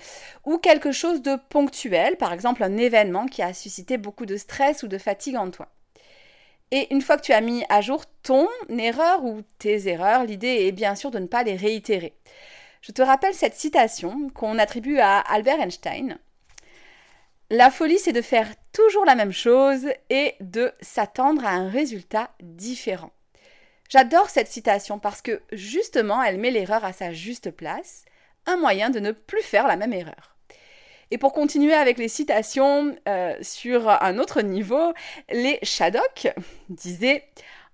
ou 0.46 0.58
quelque 0.58 0.92
chose 0.92 1.22
de 1.22 1.36
ponctuel, 1.50 2.16
par 2.16 2.32
exemple 2.32 2.64
un 2.64 2.78
événement 2.78 3.26
qui 3.26 3.42
a 3.42 3.54
suscité 3.54 3.98
beaucoup 3.98 4.26
de 4.26 4.38
stress 4.38 4.84
ou 4.84 4.88
de 4.88 4.98
fatigue 4.98 5.36
en 5.36 5.52
toi. 5.52 5.68
Et 6.72 6.94
une 6.94 7.02
fois 7.02 7.18
que 7.18 7.24
tu 7.24 7.34
as 7.34 7.42
mis 7.42 7.64
à 7.70 7.82
jour 7.82 8.04
ton 8.24 8.48
erreur 8.70 9.24
ou 9.24 9.42
tes 9.60 9.88
erreurs, 9.88 10.24
l'idée 10.24 10.66
est 10.68 10.72
bien 10.72 10.96
sûr 10.96 11.12
de 11.12 11.20
ne 11.20 11.28
pas 11.28 11.44
les 11.44 11.56
réitérer. 11.56 12.14
Je 12.82 12.92
te 12.92 13.02
rappelle 13.02 13.34
cette 13.34 13.56
citation 13.56 14.30
qu'on 14.30 14.60
attribue 14.60 15.00
à 15.00 15.20
Albert 15.20 15.60
Einstein. 15.60 16.18
La 17.52 17.70
folie, 17.70 18.00
c'est 18.00 18.12
de 18.12 18.22
faire 18.22 18.50
toujours 18.74 19.06
la 19.06 19.16
même 19.16 19.32
chose 19.32 19.88
et 20.10 20.36
de 20.40 20.74
s'attendre 20.82 21.46
à 21.46 21.52
un 21.52 21.70
résultat 21.70 22.32
différent. 22.42 23.12
J'adore 23.90 24.30
cette 24.30 24.48
citation 24.48 24.98
parce 24.98 25.22
que 25.22 25.42
justement, 25.52 26.24
elle 26.24 26.40
met 26.40 26.50
l'erreur 26.50 26.84
à 26.84 26.94
sa 26.94 27.14
juste 27.14 27.52
place, 27.52 28.06
un 28.48 28.58
moyen 28.58 28.90
de 28.90 29.00
ne 29.00 29.12
plus 29.12 29.44
faire 29.44 29.68
la 29.68 29.78
même 29.78 29.94
erreur. 29.94 30.35
Et 31.12 31.18
pour 31.18 31.34
continuer 31.34 31.74
avec 31.74 31.98
les 31.98 32.08
citations 32.08 32.96
euh, 33.08 33.36
sur 33.42 33.90
un 33.90 34.18
autre 34.20 34.42
niveau, 34.42 34.94
les 35.32 35.60
Shadok 35.62 36.30
disaient 36.70 37.26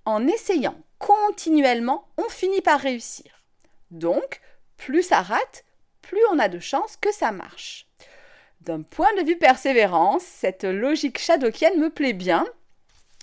En 0.05 0.27
essayant 0.27 0.75
continuellement, 1.01 2.07
on 2.17 2.29
finit 2.29 2.61
par 2.61 2.79
réussir. 2.79 3.43
Donc, 3.89 4.41
plus 4.77 5.03
ça 5.03 5.21
rate, 5.21 5.65
plus 6.01 6.21
on 6.31 6.39
a 6.39 6.47
de 6.47 6.59
chances 6.59 6.97
que 6.97 7.11
ça 7.11 7.31
marche. 7.31 7.87
D'un 8.61 8.83
point 8.83 9.11
de 9.17 9.25
vue 9.25 9.37
persévérance, 9.37 10.21
cette 10.23 10.63
logique 10.63 11.17
shadokienne 11.17 11.79
me 11.79 11.89
plaît 11.89 12.13
bien. 12.13 12.45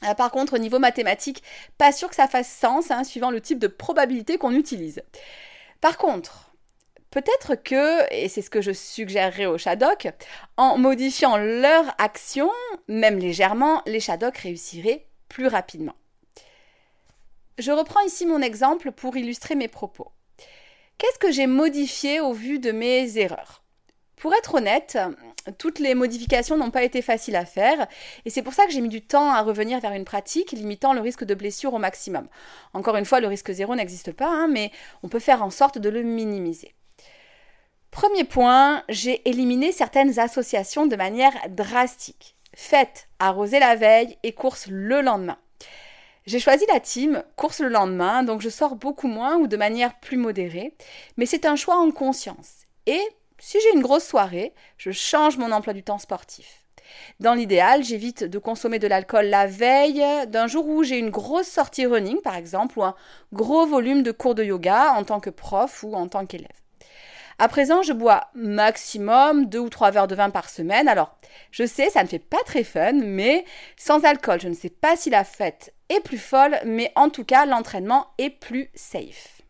Euh, 0.04 0.14
par 0.14 0.30
contre, 0.30 0.54
au 0.54 0.58
niveau 0.58 0.78
mathématique, 0.78 1.42
pas 1.78 1.92
sûr 1.92 2.08
que 2.08 2.16
ça 2.16 2.26
fasse 2.26 2.50
sens, 2.50 2.90
hein, 2.90 3.04
suivant 3.04 3.30
le 3.30 3.40
type 3.40 3.58
de 3.58 3.68
probabilité 3.68 4.38
qu'on 4.38 4.54
utilise. 4.54 5.02
Par 5.80 5.96
contre, 5.96 6.47
peut-être 7.10 7.54
que, 7.54 8.12
et 8.12 8.28
c'est 8.28 8.42
ce 8.42 8.50
que 8.50 8.60
je 8.60 8.72
suggérerais 8.72 9.46
aux 9.46 9.58
Shadok, 9.58 10.08
en 10.56 10.78
modifiant 10.78 11.36
leur 11.36 11.94
action, 11.98 12.50
même 12.88 13.18
légèrement, 13.18 13.82
les 13.86 14.00
Shadok 14.00 14.36
réussiraient 14.38 15.06
plus 15.28 15.46
rapidement. 15.46 15.96
Je 17.58 17.72
reprends 17.72 18.00
ici 18.02 18.24
mon 18.24 18.40
exemple 18.40 18.92
pour 18.92 19.16
illustrer 19.16 19.54
mes 19.56 19.68
propos. 19.68 20.12
Qu'est-ce 20.96 21.18
que 21.18 21.32
j'ai 21.32 21.46
modifié 21.46 22.20
au 22.20 22.32
vu 22.32 22.58
de 22.58 22.72
mes 22.72 23.18
erreurs? 23.18 23.62
Pour 24.16 24.34
être 24.34 24.56
honnête, 24.56 24.98
toutes 25.58 25.78
les 25.78 25.94
modifications 25.94 26.56
n'ont 26.56 26.72
pas 26.72 26.82
été 26.82 27.02
faciles 27.02 27.36
à 27.36 27.44
faire 27.44 27.86
et 28.24 28.30
c'est 28.30 28.42
pour 28.42 28.52
ça 28.52 28.66
que 28.66 28.72
j'ai 28.72 28.80
mis 28.80 28.88
du 28.88 29.00
temps 29.00 29.30
à 29.30 29.42
revenir 29.42 29.78
vers 29.78 29.92
une 29.92 30.04
pratique 30.04 30.50
limitant 30.50 30.92
le 30.92 31.00
risque 31.00 31.22
de 31.22 31.34
blessure 31.34 31.74
au 31.74 31.78
maximum. 31.78 32.28
Encore 32.74 32.96
une 32.96 33.04
fois, 33.04 33.20
le 33.20 33.28
risque 33.28 33.52
zéro 33.52 33.76
n'existe 33.76 34.12
pas, 34.12 34.28
hein, 34.28 34.48
mais 34.48 34.72
on 35.04 35.08
peut 35.08 35.20
faire 35.20 35.44
en 35.44 35.50
sorte 35.50 35.78
de 35.78 35.88
le 35.88 36.02
minimiser. 36.02 36.74
Premier 37.90 38.24
point, 38.24 38.82
j'ai 38.88 39.28
éliminé 39.28 39.72
certaines 39.72 40.18
associations 40.18 40.86
de 40.86 40.96
manière 40.96 41.34
drastique. 41.48 42.36
Fête, 42.54 43.08
arroser 43.18 43.58
la 43.58 43.76
veille 43.76 44.16
et 44.22 44.32
course 44.32 44.66
le 44.68 45.00
lendemain. 45.00 45.38
J'ai 46.26 46.40
choisi 46.40 46.64
la 46.72 46.80
team 46.80 47.22
course 47.36 47.60
le 47.60 47.68
lendemain, 47.68 48.22
donc 48.22 48.42
je 48.42 48.50
sors 48.50 48.76
beaucoup 48.76 49.08
moins 49.08 49.36
ou 49.36 49.46
de 49.46 49.56
manière 49.56 49.98
plus 49.98 50.18
modérée, 50.18 50.74
mais 51.16 51.24
c'est 51.24 51.46
un 51.46 51.56
choix 51.56 51.76
en 51.76 51.90
conscience. 51.90 52.66
Et 52.86 53.00
si 53.38 53.58
j'ai 53.60 53.72
une 53.74 53.82
grosse 53.82 54.06
soirée, 54.06 54.52
je 54.76 54.90
change 54.90 55.38
mon 55.38 55.52
emploi 55.52 55.72
du 55.72 55.82
temps 55.82 55.98
sportif. 55.98 56.64
Dans 57.20 57.34
l'idéal, 57.34 57.82
j'évite 57.82 58.24
de 58.24 58.38
consommer 58.38 58.78
de 58.78 58.86
l'alcool 58.86 59.26
la 59.26 59.46
veille 59.46 60.04
d'un 60.26 60.46
jour 60.46 60.66
où 60.66 60.82
j'ai 60.82 60.98
une 60.98 61.10
grosse 61.10 61.48
sortie 61.48 61.86
running, 61.86 62.20
par 62.20 62.36
exemple, 62.36 62.78
ou 62.78 62.82
un 62.82 62.94
gros 63.32 63.66
volume 63.66 64.02
de 64.02 64.12
cours 64.12 64.34
de 64.34 64.44
yoga 64.44 64.92
en 64.94 65.04
tant 65.04 65.20
que 65.20 65.30
prof 65.30 65.82
ou 65.82 65.94
en 65.94 66.08
tant 66.08 66.26
qu'élève. 66.26 66.48
À 67.40 67.46
présent, 67.46 67.82
je 67.82 67.92
bois 67.92 68.26
maximum 68.34 69.46
deux 69.46 69.60
ou 69.60 69.68
trois 69.68 69.92
verres 69.92 70.08
de 70.08 70.16
vin 70.16 70.28
par 70.28 70.50
semaine. 70.50 70.88
Alors, 70.88 71.16
je 71.52 71.64
sais, 71.64 71.88
ça 71.88 72.02
ne 72.02 72.08
fait 72.08 72.18
pas 72.18 72.42
très 72.44 72.64
fun, 72.64 72.94
mais 72.94 73.44
sans 73.76 74.04
alcool, 74.04 74.40
je 74.40 74.48
ne 74.48 74.54
sais 74.54 74.70
pas 74.70 74.96
si 74.96 75.08
la 75.08 75.22
fête 75.22 75.72
est 75.88 76.00
plus 76.00 76.18
folle, 76.18 76.58
mais 76.64 76.90
en 76.96 77.10
tout 77.10 77.22
cas, 77.22 77.46
l'entraînement 77.46 78.08
est 78.18 78.30
plus 78.30 78.70
safe. 78.74 79.40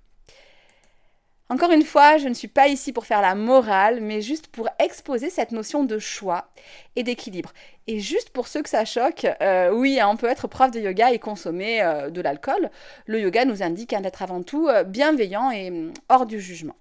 Encore 1.48 1.72
une 1.72 1.82
fois, 1.82 2.18
je 2.18 2.28
ne 2.28 2.34
suis 2.34 2.46
pas 2.46 2.68
ici 2.68 2.92
pour 2.92 3.06
faire 3.06 3.22
la 3.22 3.34
morale, 3.34 4.02
mais 4.02 4.20
juste 4.20 4.48
pour 4.48 4.68
exposer 4.78 5.30
cette 5.30 5.52
notion 5.52 5.82
de 5.82 5.98
choix 5.98 6.50
et 6.94 7.02
d'équilibre. 7.02 7.54
Et 7.86 8.00
juste 8.00 8.28
pour 8.28 8.48
ceux 8.48 8.62
que 8.62 8.68
ça 8.68 8.84
choque, 8.84 9.26
euh, 9.40 9.70
oui, 9.72 9.98
on 10.04 10.18
peut 10.18 10.26
être 10.26 10.46
prof 10.46 10.70
de 10.70 10.78
yoga 10.78 11.10
et 11.10 11.18
consommer 11.18 11.80
euh, 11.80 12.10
de 12.10 12.20
l'alcool. 12.20 12.70
Le 13.06 13.18
yoga 13.18 13.46
nous 13.46 13.62
indique 13.62 13.98
d'être 13.98 14.20
avant 14.20 14.42
tout 14.42 14.68
euh, 14.68 14.84
bienveillant 14.84 15.50
et 15.50 15.90
hors 16.10 16.26
du 16.26 16.38
jugement. 16.38 16.76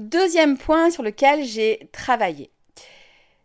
Deuxième 0.00 0.56
point 0.56 0.88
sur 0.88 1.02
lequel 1.02 1.44
j'ai 1.44 1.90
travaillé. 1.92 2.50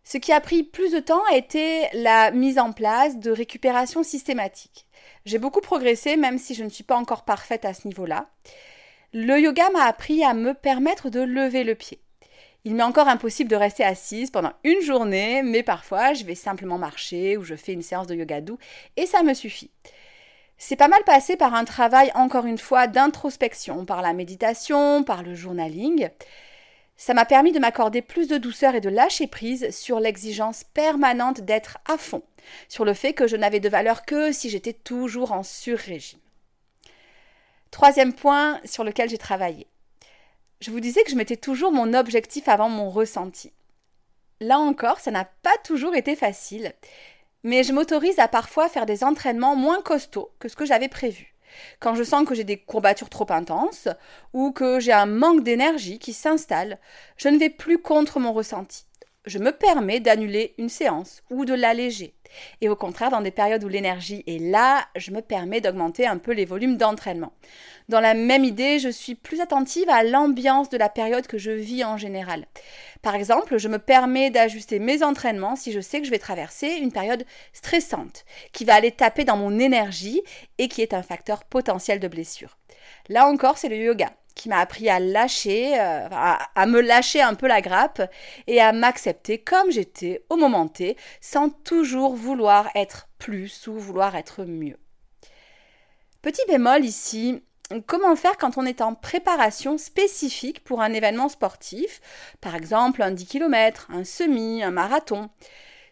Ce 0.05 0.17
qui 0.17 0.31
a 0.31 0.39
pris 0.39 0.63
plus 0.63 0.93
de 0.93 0.99
temps 0.99 1.21
a 1.29 1.35
été 1.35 1.89
la 1.91 2.31
mise 2.31 2.59
en 2.59 2.71
place 2.71 3.17
de 3.17 3.29
récupération 3.29 4.03
systématique. 4.03 4.85
J'ai 5.25 5.37
beaucoup 5.37 5.59
progressé, 5.59 6.15
même 6.15 6.37
si 6.37 6.55
je 6.55 6.63
ne 6.63 6.69
suis 6.69 6.85
pas 6.85 6.95
encore 6.95 7.25
parfaite 7.25 7.65
à 7.65 7.73
ce 7.73 7.89
niveau-là. 7.89 8.29
Le 9.11 9.37
yoga 9.37 9.69
m'a 9.71 9.83
appris 9.83 10.23
à 10.23 10.33
me 10.33 10.53
permettre 10.53 11.09
de 11.09 11.19
lever 11.19 11.65
le 11.65 11.75
pied. 11.75 11.99
Il 12.63 12.75
m'est 12.75 12.83
encore 12.83 13.09
impossible 13.09 13.49
de 13.49 13.57
rester 13.57 13.83
assise 13.83 14.31
pendant 14.31 14.53
une 14.63 14.79
journée, 14.79 15.43
mais 15.43 15.61
parfois 15.61 16.13
je 16.13 16.23
vais 16.23 16.35
simplement 16.35 16.77
marcher 16.77 17.35
ou 17.35 17.43
je 17.43 17.55
fais 17.55 17.73
une 17.73 17.81
séance 17.81 18.07
de 18.07 18.15
yoga 18.15 18.39
doux 18.39 18.59
et 18.95 19.05
ça 19.05 19.23
me 19.23 19.33
suffit. 19.33 19.71
C'est 20.57 20.77
pas 20.77 20.87
mal 20.87 21.03
passé 21.03 21.35
par 21.35 21.53
un 21.53 21.65
travail, 21.65 22.11
encore 22.15 22.45
une 22.45 22.57
fois, 22.57 22.87
d'introspection, 22.87 23.85
par 23.85 24.01
la 24.01 24.13
méditation, 24.13 25.03
par 25.03 25.21
le 25.21 25.35
journaling. 25.35 26.09
Ça 26.97 27.13
m'a 27.13 27.25
permis 27.25 27.51
de 27.51 27.59
m'accorder 27.59 28.01
plus 28.01 28.27
de 28.27 28.37
douceur 28.37 28.75
et 28.75 28.81
de 28.81 28.89
lâcher 28.89 29.27
prise 29.27 29.69
sur 29.75 29.99
l'exigence 29.99 30.63
permanente 30.63 31.41
d'être 31.41 31.77
à 31.85 31.97
fond, 31.97 32.23
sur 32.69 32.85
le 32.85 32.93
fait 32.93 33.13
que 33.13 33.27
je 33.27 33.35
n'avais 33.35 33.59
de 33.59 33.69
valeur 33.69 34.05
que 34.05 34.31
si 34.31 34.49
j'étais 34.49 34.73
toujours 34.73 35.33
en 35.33 35.43
sur-régime. 35.43 36.19
Troisième 37.71 38.13
point 38.13 38.61
sur 38.63 38.85
lequel 38.85 39.09
j'ai 39.09 39.17
travaillé. 39.17 39.67
Je 40.61 40.71
vous 40.71 40.79
disais 40.79 41.03
que 41.03 41.11
je 41.11 41.17
mettais 41.17 41.35
toujours 41.35 41.73
mon 41.73 41.93
objectif 41.93 42.47
avant 42.47 42.69
mon 42.69 42.89
ressenti. 42.89 43.51
Là 44.39 44.57
encore, 44.57 44.99
ça 45.01 45.11
n'a 45.11 45.25
pas 45.25 45.57
toujours 45.65 45.95
été 45.95 46.15
facile, 46.15 46.73
mais 47.43 47.63
je 47.63 47.73
m'autorise 47.73 48.19
à 48.19 48.29
parfois 48.29 48.69
faire 48.69 48.85
des 48.85 49.03
entraînements 49.03 49.55
moins 49.55 49.81
costauds 49.81 50.31
que 50.39 50.47
ce 50.47 50.55
que 50.55 50.65
j'avais 50.65 50.87
prévu. 50.87 51.34
Quand 51.79 51.95
je 51.95 52.03
sens 52.03 52.27
que 52.27 52.35
j'ai 52.35 52.43
des 52.43 52.57
courbatures 52.57 53.09
trop 53.09 53.27
intenses 53.29 53.87
ou 54.33 54.51
que 54.51 54.79
j'ai 54.79 54.93
un 54.93 55.05
manque 55.05 55.43
d'énergie 55.43 55.99
qui 55.99 56.13
s'installe, 56.13 56.77
je 57.17 57.29
ne 57.29 57.37
vais 57.37 57.49
plus 57.49 57.77
contre 57.77 58.19
mon 58.19 58.33
ressenti 58.33 58.85
je 59.25 59.39
me 59.39 59.51
permets 59.51 59.99
d'annuler 59.99 60.53
une 60.57 60.69
séance 60.69 61.23
ou 61.29 61.45
de 61.45 61.53
l'alléger. 61.53 62.13
Et 62.61 62.69
au 62.69 62.75
contraire, 62.75 63.11
dans 63.11 63.21
des 63.21 63.31
périodes 63.31 63.63
où 63.63 63.69
l'énergie 63.69 64.23
est 64.27 64.39
là, 64.39 64.85
je 64.95 65.11
me 65.11 65.21
permets 65.21 65.61
d'augmenter 65.61 66.05
un 66.05 66.17
peu 66.17 66.31
les 66.31 66.45
volumes 66.45 66.77
d'entraînement. 66.77 67.33
Dans 67.87 67.99
la 67.99 68.13
même 68.13 68.43
idée, 68.43 68.79
je 68.79 68.89
suis 68.89 69.15
plus 69.15 69.41
attentive 69.41 69.89
à 69.89 70.03
l'ambiance 70.03 70.69
de 70.69 70.77
la 70.77 70.89
période 70.89 71.27
que 71.27 71.37
je 71.37 71.51
vis 71.51 71.83
en 71.83 71.97
général. 71.97 72.45
Par 73.05 73.13
exemple, 73.13 73.59
je 73.59 73.67
me 73.67 73.77
permets 73.77 74.31
d'ajuster 74.31 74.79
mes 74.79 75.03
entraînements 75.03 75.55
si 75.55 75.71
je 75.71 75.79
sais 75.79 75.99
que 75.99 76.07
je 76.07 76.09
vais 76.09 76.17
traverser 76.17 76.69
une 76.69 76.91
période 76.91 77.23
stressante, 77.53 78.25
qui 78.51 78.65
va 78.65 78.73
aller 78.73 78.89
taper 78.89 79.25
dans 79.25 79.37
mon 79.37 79.59
énergie 79.59 80.23
et 80.57 80.67
qui 80.67 80.81
est 80.81 80.91
un 80.91 81.03
facteur 81.03 81.43
potentiel 81.43 81.99
de 81.99 82.07
blessure. 82.07 82.57
Là 83.07 83.27
encore, 83.27 83.59
c'est 83.59 83.69
le 83.69 83.77
yoga 83.77 84.09
qui 84.33 84.49
m'a 84.49 84.57
appris 84.57 84.89
à 84.89 84.99
lâcher, 84.99 85.79
euh, 85.79 86.07
à, 86.11 86.65
me 86.65 86.81
lâcher 86.81 87.21
un 87.21 87.35
peu 87.35 87.45
la 87.45 87.61
grappe 87.61 88.01
et 88.47 88.59
à 88.59 88.71
m'accepter 88.71 89.37
comme 89.37 89.69
j'étais 89.69 90.25
au 90.31 90.35
moment 90.35 90.67
T, 90.67 90.97
sans 91.21 91.51
toujours 91.51 92.15
vouloir 92.15 92.71
être 92.73 93.07
plus 93.19 93.67
ou 93.67 93.73
vouloir 93.73 94.15
être 94.15 94.45
mieux. 94.45 94.79
Petit 96.23 96.41
bémol 96.47 96.83
ici, 96.83 97.43
comment 97.85 98.15
faire 98.15 98.37
quand 98.37 98.57
on 98.57 98.65
est 98.65 98.81
en 98.81 98.93
préparation 98.93 99.77
spécifique 99.77 100.63
pour 100.63 100.81
un 100.81 100.93
événement 100.93 101.29
sportif, 101.29 102.01
par 102.41 102.55
exemple 102.55 103.01
un 103.01 103.11
10 103.11 103.25
km, 103.25 103.87
un 103.91 104.03
semi, 104.03 104.63
un 104.63 104.71
marathon. 104.71 105.29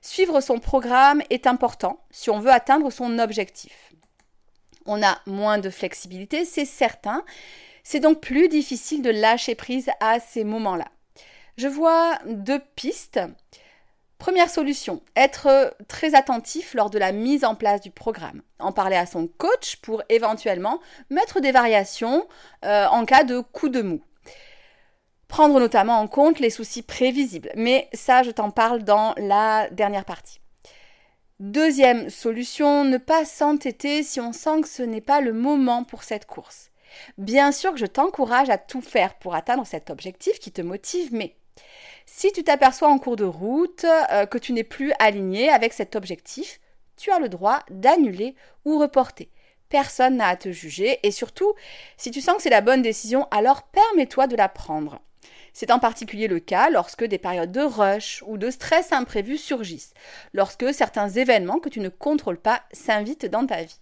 Suivre 0.01 0.41
son 0.41 0.59
programme 0.59 1.21
est 1.29 1.47
important 1.47 1.99
si 2.11 2.29
on 2.29 2.39
veut 2.39 2.51
atteindre 2.51 2.91
son 2.91 3.19
objectif. 3.19 3.93
On 4.85 5.01
a 5.01 5.19
moins 5.25 5.59
de 5.59 5.69
flexibilité, 5.69 6.43
c'est 6.43 6.65
certain, 6.65 7.23
c'est 7.83 8.01
donc 8.01 8.19
plus 8.19 8.49
difficile 8.49 9.01
de 9.01 9.09
lâcher 9.09 9.55
prise 9.55 9.89
à 10.01 10.19
ces 10.19 10.43
moments-là. 10.43 10.87
Je 11.57 11.67
vois 11.67 12.19
deux 12.25 12.59
pistes. 12.75 13.19
Première 14.23 14.49
solution, 14.49 15.01
être 15.17 15.75
très 15.89 16.15
attentif 16.15 16.75
lors 16.75 16.89
de 16.89 16.97
la 16.97 17.11
mise 17.11 17.43
en 17.43 17.55
place 17.55 17.81
du 17.81 17.91
programme. 17.91 18.41
En 18.57 18.71
parler 18.71 18.95
à 18.95 19.05
son 19.05 19.27
coach 19.27 19.75
pour 19.81 20.01
éventuellement 20.07 20.79
mettre 21.09 21.41
des 21.41 21.51
variations 21.51 22.25
euh, 22.63 22.85
en 22.87 23.03
cas 23.03 23.25
de 23.25 23.41
coup 23.41 23.67
de 23.67 23.81
mou. 23.81 24.01
Prendre 25.27 25.59
notamment 25.59 25.99
en 25.99 26.07
compte 26.07 26.39
les 26.39 26.51
soucis 26.51 26.83
prévisibles. 26.83 27.51
Mais 27.57 27.89
ça, 27.91 28.23
je 28.23 28.31
t'en 28.31 28.49
parle 28.49 28.83
dans 28.83 29.13
la 29.17 29.67
dernière 29.71 30.05
partie. 30.05 30.39
Deuxième 31.41 32.09
solution, 32.09 32.85
ne 32.85 32.97
pas 32.97 33.25
s'entêter 33.25 34.03
si 34.03 34.21
on 34.21 34.31
sent 34.31 34.61
que 34.61 34.69
ce 34.69 34.83
n'est 34.83 35.01
pas 35.01 35.19
le 35.19 35.33
moment 35.33 35.83
pour 35.83 36.03
cette 36.03 36.27
course. 36.27 36.71
Bien 37.17 37.51
sûr 37.51 37.73
que 37.73 37.79
je 37.79 37.85
t'encourage 37.85 38.49
à 38.49 38.57
tout 38.57 38.79
faire 38.79 39.15
pour 39.15 39.35
atteindre 39.35 39.67
cet 39.67 39.89
objectif 39.89 40.39
qui 40.39 40.53
te 40.53 40.61
motive, 40.61 41.09
mais 41.11 41.35
si 42.05 42.31
tu 42.31 42.43
t'aperçois 42.43 42.89
en 42.89 42.99
cours 42.99 43.15
de 43.15 43.23
route 43.23 43.85
euh, 44.11 44.25
que 44.25 44.37
tu 44.37 44.53
n'es 44.53 44.63
plus 44.63 44.93
aligné 44.99 45.49
avec 45.49 45.73
cet 45.73 45.95
objectif, 45.95 46.59
tu 46.97 47.11
as 47.11 47.19
le 47.19 47.29
droit 47.29 47.59
d'annuler 47.69 48.35
ou 48.65 48.79
reporter. 48.79 49.29
Personne 49.69 50.17
n'a 50.17 50.27
à 50.27 50.35
te 50.35 50.51
juger 50.51 50.99
et 51.03 51.11
surtout, 51.11 51.53
si 51.97 52.11
tu 52.11 52.21
sens 52.21 52.37
que 52.37 52.43
c'est 52.43 52.49
la 52.49 52.61
bonne 52.61 52.81
décision, 52.81 53.27
alors 53.31 53.63
permets-toi 53.63 54.27
de 54.27 54.35
la 54.35 54.49
prendre. 54.49 55.01
C'est 55.53 55.71
en 55.71 55.79
particulier 55.79 56.27
le 56.27 56.39
cas 56.39 56.69
lorsque 56.69 57.03
des 57.03 57.17
périodes 57.17 57.51
de 57.51 57.61
rush 57.61 58.23
ou 58.25 58.37
de 58.37 58.49
stress 58.49 58.91
imprévu 58.91 59.37
surgissent, 59.37 59.93
lorsque 60.33 60.73
certains 60.73 61.09
événements 61.09 61.59
que 61.59 61.69
tu 61.69 61.79
ne 61.79 61.89
contrôles 61.89 62.39
pas 62.39 62.63
s'invitent 62.71 63.25
dans 63.25 63.45
ta 63.45 63.63
vie. 63.63 63.79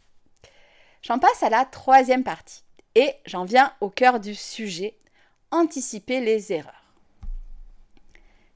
J'en 1.02 1.20
passe 1.20 1.44
à 1.44 1.50
la 1.50 1.66
troisième 1.66 2.24
partie. 2.24 2.64
Et 2.96 3.14
j'en 3.26 3.46
viens 3.46 3.74
au 3.80 3.90
cœur 3.90 4.20
du 4.20 4.36
sujet, 4.36 4.98
anticiper 5.50 6.20
les 6.20 6.52
erreurs. 6.52 6.81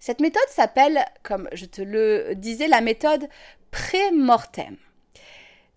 Cette 0.06 0.22
méthode 0.22 0.48
s'appelle, 0.50 1.04
comme 1.24 1.50
je 1.54 1.66
te 1.66 1.82
le 1.82 2.36
disais, 2.36 2.68
la 2.68 2.80
méthode 2.80 3.28
pré-mortem. 3.72 4.78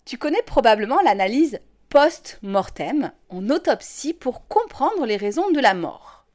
Tu 0.05 0.19
connais 0.19 0.43
probablement 0.43 1.01
l'analyse 1.01 1.59
post-mortem 1.89 3.11
en 3.29 3.49
autopsie 3.49 4.13
pour 4.13 4.47
comprendre 4.47 5.07
les 5.07 5.17
raisons 5.17 5.49
de 5.49 5.59
la 5.59 5.73
mort. 5.73 6.25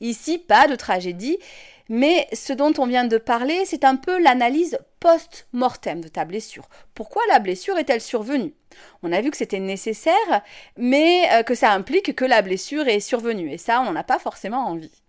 Ici, 0.00 0.38
pas 0.38 0.68
de 0.68 0.76
tragédie, 0.76 1.40
mais 1.88 2.28
ce 2.32 2.52
dont 2.52 2.72
on 2.78 2.86
vient 2.86 3.04
de 3.04 3.18
parler, 3.18 3.64
c'est 3.64 3.82
un 3.82 3.96
peu 3.96 4.22
l'analyse 4.22 4.78
post-mortem 5.00 6.02
de 6.02 6.08
ta 6.08 6.24
blessure. 6.24 6.68
Pourquoi 6.94 7.22
la 7.32 7.40
blessure 7.40 7.78
est-elle 7.78 8.00
survenue? 8.00 8.54
On 9.02 9.10
a 9.10 9.20
vu 9.20 9.32
que 9.32 9.36
c'était 9.36 9.58
nécessaire, 9.58 10.42
mais 10.76 11.28
euh, 11.32 11.42
que 11.42 11.56
ça 11.56 11.72
implique 11.72 12.14
que 12.14 12.24
la 12.24 12.42
blessure 12.42 12.86
est 12.86 13.00
survenue, 13.00 13.50
et 13.50 13.58
ça, 13.58 13.80
on 13.80 13.86
n'en 13.86 13.96
a 13.96 14.04
pas 14.04 14.20
forcément 14.20 14.68
envie. 14.68 14.99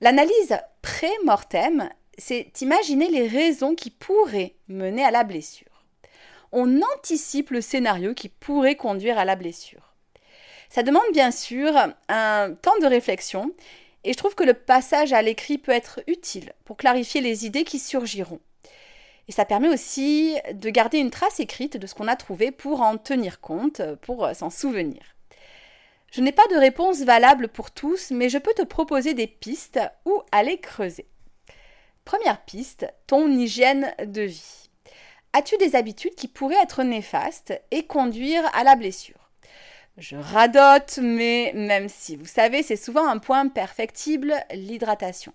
L'analyse 0.00 0.56
pré-mortem, 0.80 1.90
c'est 2.18 2.60
imaginer 2.60 3.08
les 3.08 3.26
raisons 3.26 3.74
qui 3.74 3.90
pourraient 3.90 4.54
mener 4.68 5.04
à 5.04 5.10
la 5.10 5.24
blessure. 5.24 5.66
On 6.52 6.80
anticipe 6.96 7.50
le 7.50 7.60
scénario 7.60 8.14
qui 8.14 8.28
pourrait 8.28 8.76
conduire 8.76 9.18
à 9.18 9.24
la 9.24 9.34
blessure. 9.34 9.94
Ça 10.70 10.82
demande 10.82 11.10
bien 11.12 11.30
sûr 11.30 11.72
un 12.08 12.54
temps 12.62 12.78
de 12.80 12.86
réflexion 12.86 13.52
et 14.04 14.12
je 14.12 14.18
trouve 14.18 14.36
que 14.36 14.44
le 14.44 14.54
passage 14.54 15.12
à 15.12 15.20
l'écrit 15.20 15.58
peut 15.58 15.72
être 15.72 16.00
utile 16.06 16.52
pour 16.64 16.76
clarifier 16.76 17.20
les 17.20 17.44
idées 17.44 17.64
qui 17.64 17.78
surgiront. 17.80 18.40
Et 19.26 19.32
ça 19.32 19.44
permet 19.44 19.68
aussi 19.68 20.36
de 20.52 20.70
garder 20.70 20.98
une 20.98 21.10
trace 21.10 21.40
écrite 21.40 21.76
de 21.76 21.86
ce 21.86 21.94
qu'on 21.94 22.08
a 22.08 22.16
trouvé 22.16 22.50
pour 22.50 22.82
en 22.82 22.96
tenir 22.98 23.40
compte, 23.40 23.82
pour 24.02 24.28
s'en 24.34 24.48
souvenir. 24.48 25.17
Je 26.10 26.20
n'ai 26.22 26.32
pas 26.32 26.46
de 26.50 26.56
réponse 26.56 27.00
valable 27.00 27.48
pour 27.48 27.70
tous, 27.70 28.10
mais 28.10 28.28
je 28.28 28.38
peux 28.38 28.54
te 28.54 28.62
proposer 28.62 29.14
des 29.14 29.26
pistes 29.26 29.80
où 30.06 30.22
aller 30.32 30.58
creuser. 30.58 31.06
Première 32.04 32.42
piste, 32.44 32.86
ton 33.06 33.28
hygiène 33.30 33.94
de 34.02 34.22
vie. 34.22 34.70
As-tu 35.34 35.58
des 35.58 35.76
habitudes 35.76 36.14
qui 36.14 36.26
pourraient 36.26 36.62
être 36.62 36.82
néfastes 36.82 37.60
et 37.70 37.86
conduire 37.86 38.42
à 38.54 38.64
la 38.64 38.76
blessure? 38.76 39.28
Je 39.98 40.16
radote, 40.16 40.98
mais 41.02 41.52
même 41.54 41.88
si 41.88 42.16
vous 42.16 42.26
savez, 42.26 42.62
c'est 42.62 42.76
souvent 42.76 43.06
un 43.06 43.18
point 43.18 43.48
perfectible, 43.48 44.34
l'hydratation. 44.52 45.32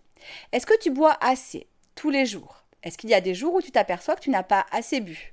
Est-ce 0.52 0.66
que 0.66 0.80
tu 0.80 0.90
bois 0.90 1.18
assez 1.22 1.68
tous 1.96 2.10
les 2.10 2.26
jours? 2.26 2.64
Est-ce 2.82 2.98
qu'il 2.98 3.10
y 3.10 3.14
a 3.14 3.22
des 3.22 3.36
jours 3.36 3.54
où 3.54 3.62
tu 3.62 3.72
t'aperçois 3.72 4.16
que 4.16 4.22
tu 4.22 4.30
n'as 4.30 4.44
pas 4.44 4.66
assez 4.72 5.02
bu? 5.02 5.33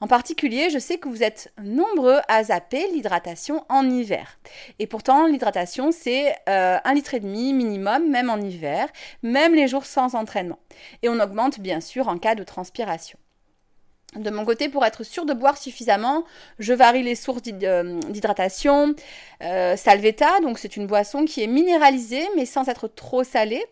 En 0.00 0.06
particulier, 0.06 0.70
je 0.70 0.78
sais 0.78 0.98
que 0.98 1.08
vous 1.08 1.22
êtes 1.22 1.52
nombreux 1.60 2.18
à 2.28 2.44
zapper 2.44 2.86
l'hydratation 2.92 3.64
en 3.68 3.88
hiver. 3.88 4.38
Et 4.78 4.86
pourtant, 4.86 5.26
l'hydratation, 5.26 5.90
c'est 5.92 6.36
euh, 6.48 6.78
un 6.84 6.94
litre 6.94 7.14
et 7.14 7.20
demi 7.20 7.52
minimum, 7.52 8.08
même 8.08 8.30
en 8.30 8.38
hiver, 8.38 8.88
même 9.22 9.54
les 9.54 9.66
jours 9.68 9.86
sans 9.86 10.14
entraînement. 10.14 10.58
Et 11.02 11.08
on 11.08 11.18
augmente 11.18 11.60
bien 11.60 11.80
sûr 11.80 12.08
en 12.08 12.18
cas 12.18 12.34
de 12.34 12.44
transpiration. 12.44 13.18
De 14.16 14.30
mon 14.30 14.46
côté, 14.46 14.70
pour 14.70 14.86
être 14.86 15.04
sûr 15.04 15.26
de 15.26 15.34
boire 15.34 15.58
suffisamment, 15.58 16.24
je 16.58 16.72
varie 16.72 17.02
les 17.02 17.14
sources 17.14 17.42
euh, 17.62 18.00
d'hydratation. 18.08 18.94
Euh, 19.42 19.76
salvetta, 19.76 20.40
donc 20.40 20.58
c'est 20.58 20.76
une 20.78 20.86
boisson 20.86 21.26
qui 21.26 21.42
est 21.42 21.46
minéralisée 21.46 22.26
mais 22.34 22.46
sans 22.46 22.70
être 22.70 22.88
trop 22.88 23.22
salée. 23.22 23.62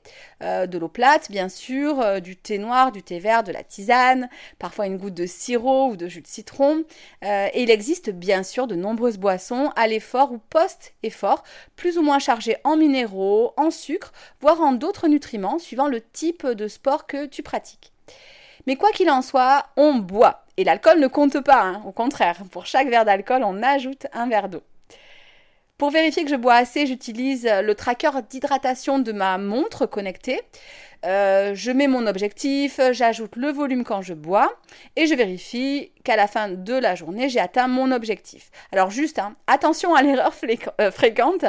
Euh, 0.42 0.66
de 0.66 0.76
l'eau 0.76 0.88
plate, 0.88 1.30
bien 1.30 1.48
sûr, 1.48 2.20
du 2.20 2.36
thé 2.36 2.58
noir, 2.58 2.92
du 2.92 3.02
thé 3.02 3.18
vert, 3.18 3.44
de 3.44 3.52
la 3.52 3.64
tisane, 3.64 4.28
parfois 4.58 4.86
une 4.86 4.98
goutte 4.98 5.14
de 5.14 5.24
sirop 5.24 5.88
ou 5.88 5.96
de 5.96 6.06
jus 6.06 6.20
de 6.20 6.26
citron. 6.26 6.84
et 7.22 7.62
il 7.62 7.70
existe 7.70 8.10
bien 8.10 8.42
sûr 8.42 8.66
de 8.66 8.74
nombreuses 8.74 9.16
boissons 9.16 9.72
à 9.74 9.86
l'effort 9.86 10.32
ou 10.32 10.38
post-effort, 10.50 11.44
plus 11.76 11.96
ou 11.96 12.02
moins 12.02 12.18
chargées 12.18 12.58
en 12.62 12.76
minéraux, 12.76 13.54
en 13.56 13.70
sucre, 13.70 14.12
voire 14.42 14.60
en 14.60 14.72
d'autres 14.72 15.08
nutriments 15.08 15.58
suivant 15.58 15.88
le 15.88 16.02
type 16.02 16.46
de 16.46 16.68
sport 16.68 17.06
que 17.06 17.24
tu 17.24 17.42
pratiques. 17.42 17.90
Mais 18.66 18.76
quoi 18.76 18.90
qu'il 18.90 19.10
en 19.10 19.22
soit, 19.22 19.66
on 19.76 19.94
boit. 19.94 20.44
Et 20.56 20.64
l'alcool 20.64 20.98
ne 20.98 21.06
compte 21.06 21.40
pas, 21.40 21.62
hein. 21.62 21.82
au 21.86 21.92
contraire. 21.92 22.42
Pour 22.50 22.66
chaque 22.66 22.88
verre 22.88 23.04
d'alcool, 23.04 23.42
on 23.44 23.62
ajoute 23.62 24.06
un 24.12 24.26
verre 24.26 24.48
d'eau. 24.48 24.62
Pour 25.78 25.90
vérifier 25.90 26.24
que 26.24 26.30
je 26.30 26.36
bois 26.36 26.54
assez, 26.54 26.86
j'utilise 26.86 27.44
le 27.44 27.74
tracker 27.74 28.10
d'hydratation 28.28 28.98
de 28.98 29.12
ma 29.12 29.36
montre 29.36 29.84
connectée. 29.84 30.40
Euh, 31.04 31.54
je 31.54 31.70
mets 31.70 31.86
mon 31.86 32.06
objectif, 32.06 32.80
j'ajoute 32.92 33.36
le 33.36 33.50
volume 33.50 33.84
quand 33.84 34.02
je 34.02 34.14
bois 34.14 34.52
et 34.96 35.06
je 35.06 35.14
vérifie 35.14 35.92
qu'à 36.02 36.16
la 36.16 36.26
fin 36.26 36.48
de 36.48 36.74
la 36.74 36.94
journée, 36.94 37.28
j'ai 37.28 37.38
atteint 37.38 37.68
mon 37.68 37.92
objectif. 37.92 38.50
Alors 38.72 38.90
juste, 38.90 39.18
hein, 39.18 39.36
attention 39.46 39.94
à 39.94 40.02
l'erreur 40.02 40.34
euh, 40.80 40.90
fréquente. 40.90 41.44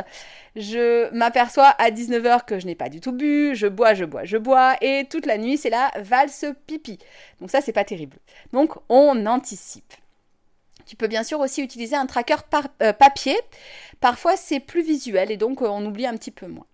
Je 0.56 1.10
m'aperçois 1.14 1.70
à 1.80 1.90
19h 1.90 2.46
que 2.46 2.60
je 2.60 2.66
n'ai 2.66 2.76
pas 2.76 2.90
du 2.90 3.00
tout 3.00 3.14
bu, 3.14 3.56
je 3.56 3.68
bois, 3.68 3.94
je 3.94 4.06
bois, 4.06 4.26
je 4.26 4.38
bois 4.38 4.76
et 4.82 5.06
toute 5.10 5.26
la 5.26 5.38
nuit, 5.38 5.58
c'est 5.58 5.70
la 5.70 5.92
valse 6.00 6.46
pipi. 6.68 7.00
Donc 7.40 7.50
ça, 7.50 7.62
c'est 7.62 7.74
pas 7.74 7.86
terrible. 7.86 8.18
Donc 8.54 8.76
on 8.90 9.26
anticipe. 9.26 9.94
Tu 10.88 10.96
peux 10.96 11.08
bien 11.08 11.24
sûr 11.24 11.40
aussi 11.40 11.62
utiliser 11.62 11.96
un 11.96 12.06
tracker 12.06 12.38
euh, 12.82 12.94
papier. 12.94 13.38
Parfois, 14.00 14.38
c'est 14.38 14.60
plus 14.60 14.82
visuel 14.82 15.30
et 15.32 15.38
donc 15.38 15.62
on 15.62 15.86
oublie 15.86 16.08
un 16.08 16.16
petit 16.16 16.32
peu 16.32 16.48
moins. 16.48 16.66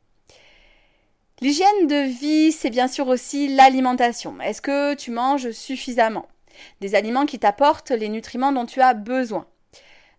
L'hygiène 1.41 1.87
de 1.87 2.07
vie, 2.07 2.51
c'est 2.51 2.69
bien 2.69 2.87
sûr 2.87 3.07
aussi 3.07 3.53
l'alimentation. 3.53 4.39
Est-ce 4.39 4.61
que 4.61 4.93
tu 4.93 5.11
manges 5.11 5.51
suffisamment? 5.51 6.27
Des 6.79 6.95
aliments 6.95 7.25
qui 7.25 7.39
t'apportent 7.39 7.91
les 7.91 8.07
nutriments 8.07 8.51
dont 8.51 8.65
tu 8.65 8.79
as 8.81 8.93
besoin. 8.93 9.47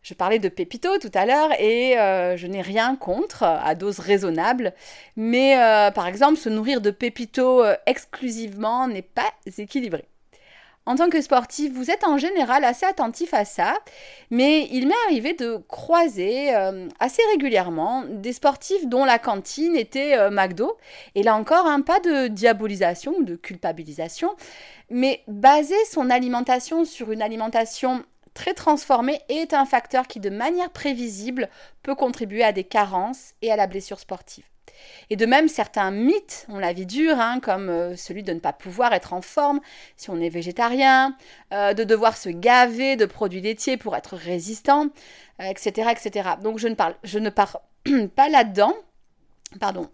Je 0.03 0.13
parlais 0.13 0.39
de 0.39 0.51
pépito 0.51 0.99
tout 0.99 1.11
à 1.15 1.25
l'heure 1.25 1.49
et 1.59 1.99
euh, 1.99 2.37
je 2.37 2.47
n'ai 2.47 2.61
rien 2.61 2.95
contre 2.95 3.43
à 3.43 3.75
dose 3.75 4.01
raisonnable, 4.01 4.75
mais 5.17 5.57
euh, 5.57 5.91
par 5.91 6.07
exemple 6.07 6.37
se 6.37 6.51
nourrir 6.51 6.83
de 6.83 6.91
pépito 6.91 7.65
euh, 7.65 7.75
exclusivement 7.87 8.87
n'est 8.87 9.01
pas 9.01 9.33
équilibré. 9.57 10.05
En 10.87 10.97
tant 10.97 11.09
que 11.09 11.23
sportif, 11.23 11.73
vous 11.73 11.91
êtes 11.91 12.05
en 12.05 12.19
général 12.19 12.63
assez 12.63 12.85
attentif 12.85 13.33
à 13.33 13.47
ça, 13.47 13.79
mais 14.31 14.69
il 14.71 14.87
m'est 14.87 14.95
arrivé 15.07 15.33
de 15.33 15.57
croiser 15.67 16.55
euh, 16.55 16.89
assez 17.01 17.23
régulièrement 17.33 18.05
des 18.07 18.35
sportifs 18.35 18.87
dont 18.87 19.07
la 19.07 19.19
cantine 19.19 19.77
était 19.77 20.19
euh, 20.19 20.31
McDo. 20.31 20.77
Et 21.15 21.23
là 21.23 21.37
encore, 21.37 21.67
un 21.67 21.81
pas 21.81 22.01
de 22.01 22.29
diabolisation 22.29 23.15
ou 23.17 23.25
de 23.25 23.35
culpabilisation, 23.35 24.35
mais 24.91 25.23
baser 25.27 25.83
son 25.91 26.11
alimentation 26.11 26.85
sur 26.85 27.13
une 27.13 27.23
alimentation 27.23 28.05
très 28.35 28.53
transformée 28.53 29.21
est 29.31 29.55
un 29.55 29.65
facteur 29.65 30.07
qui, 30.07 30.21
de 30.21 30.29
manière 30.29 30.71
prévisible, 30.71 31.49
peut 31.83 31.95
contribuer 31.95 32.45
à 32.45 32.53
des 32.53 32.65
carences 32.65 33.33
et 33.41 33.51
à 33.51 33.57
la 33.57 33.67
blessure 33.67 34.01
sportive. 34.01 34.45
Et 35.11 35.17
de 35.17 35.27
même, 35.27 35.49
certains 35.49 35.91
mythes 35.91 36.47
ont 36.49 36.59
la 36.59 36.73
vie 36.73 36.87
dure, 36.87 37.19
hein, 37.19 37.41
comme 37.41 37.69
euh, 37.69 37.97
celui 37.97 38.23
de 38.23 38.33
ne 38.33 38.41
pas 38.41 38.53
pouvoir 38.53 38.93
être 38.93 39.13
en 39.13 39.23
forme 39.23 39.61
si 39.97 40.11
on 40.11 40.21
est 40.21 40.29
végétarien, 40.29 41.17
euh, 41.53 41.75
de 41.75 41.85
devoir 41.85 42.17
se 42.17 42.29
gaver 42.29 42.97
de 42.97 43.07
produits 43.07 43.41
laitiers 43.41 43.77
pour 43.77 43.97
être 43.97 44.17
résistant, 44.17 44.89
etc., 45.41 45.89
euh, 45.89 45.91
etc. 45.91 46.31
Donc 46.43 46.59
je 46.59 46.69
ne 46.69 46.75
parle, 46.75 46.95
je 47.05 47.19
ne 47.19 47.31
pars 47.31 47.61
pas 48.17 48.29
là-dedans, 48.29 48.75
pardon, 49.61 49.89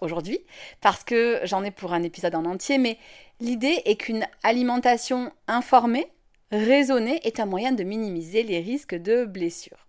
aujourd'hui, 0.00 0.40
parce 0.80 1.04
que 1.04 1.40
j'en 1.44 1.62
ai 1.62 1.70
pour 1.70 1.92
un 1.92 2.02
épisode 2.02 2.34
en 2.34 2.44
entier, 2.44 2.78
mais 2.78 2.98
l'idée 3.38 3.80
est 3.84 3.96
qu'une 3.96 4.26
alimentation 4.42 5.30
informée, 5.46 6.10
raisonnée, 6.50 7.20
est 7.24 7.38
un 7.38 7.46
moyen 7.46 7.72
de 7.72 7.84
minimiser 7.84 8.42
les 8.42 8.60
risques 8.60 8.94
de 8.96 9.24
blessures. 9.24 9.86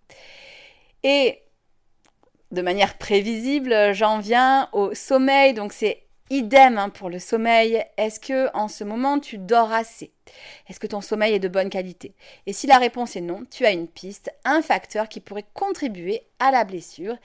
Et 1.02 1.43
de 2.54 2.62
manière 2.62 2.96
prévisible, 2.96 3.92
j'en 3.92 4.18
viens 4.18 4.68
au 4.72 4.94
sommeil. 4.94 5.52
Donc 5.52 5.72
c'est 5.72 6.04
idem 6.30 6.78
hein, 6.78 6.88
pour 6.88 7.10
le 7.10 7.18
sommeil. 7.18 7.84
Est-ce 7.96 8.20
que 8.20 8.48
en 8.54 8.68
ce 8.68 8.84
moment 8.84 9.18
tu 9.20 9.38
dors 9.38 9.72
assez? 9.72 10.12
Est-ce 10.68 10.80
que 10.80 10.86
ton 10.86 11.00
sommeil 11.00 11.34
est 11.34 11.40
de 11.40 11.48
bonne 11.48 11.70
qualité? 11.70 12.14
Et 12.46 12.52
si 12.52 12.66
la 12.66 12.78
réponse 12.78 13.16
est 13.16 13.20
non, 13.20 13.44
tu 13.50 13.66
as 13.66 13.72
une 13.72 13.88
piste, 13.88 14.30
un 14.44 14.62
facteur 14.62 15.08
qui 15.08 15.20
pourrait 15.20 15.46
contribuer 15.52 16.22
à 16.38 16.50
la 16.50 16.64
blessure. 16.64 17.16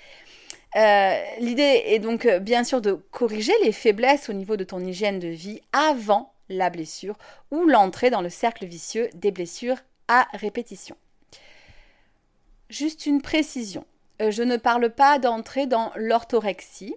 Euh, 0.76 1.24
l'idée 1.40 1.84
est 1.86 2.00
donc 2.00 2.26
euh, 2.26 2.40
bien 2.40 2.64
sûr 2.64 2.82
de 2.82 2.94
corriger 2.94 3.54
les 3.64 3.72
faiblesses 3.72 4.30
au 4.30 4.34
niveau 4.34 4.56
de 4.56 4.64
ton 4.64 4.80
hygiène 4.80 5.20
de 5.20 5.28
vie 5.28 5.62
avant 5.72 6.34
la 6.48 6.70
blessure 6.70 7.18
ou 7.52 7.66
l'entrée 7.66 8.10
dans 8.10 8.22
le 8.22 8.30
cercle 8.30 8.66
vicieux 8.66 9.10
des 9.16 9.32
blessures 9.32 9.78
à 10.08 10.28
répétition. 10.34 10.96
Juste 12.70 13.08
une 13.08 13.22
précision. 13.22 13.84
Euh, 14.22 14.32
je 14.32 14.44
ne 14.44 14.58
parle 14.58 14.90
pas 14.90 15.20
d'entrer 15.20 15.66
dans 15.66 15.92
l'orthorexie, 15.96 16.96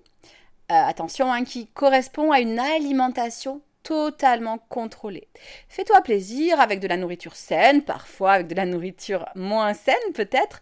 euh, 0.70 0.74
attention, 0.74 1.32
hein, 1.32 1.44
qui 1.44 1.66
correspond 1.68 2.32
à 2.32 2.40
une 2.40 2.58
alimentation 2.58 3.62
totalement 3.82 4.58
contrôlée. 4.68 5.28
Fais-toi 5.68 6.00
plaisir 6.02 6.60
avec 6.60 6.80
de 6.80 6.86
la 6.86 6.96
nourriture 6.96 7.34
saine, 7.34 7.82
parfois 7.82 8.32
avec 8.32 8.46
de 8.46 8.54
la 8.54 8.64
nourriture 8.64 9.26
moins 9.34 9.74
saine 9.74 9.96
peut-être, 10.14 10.60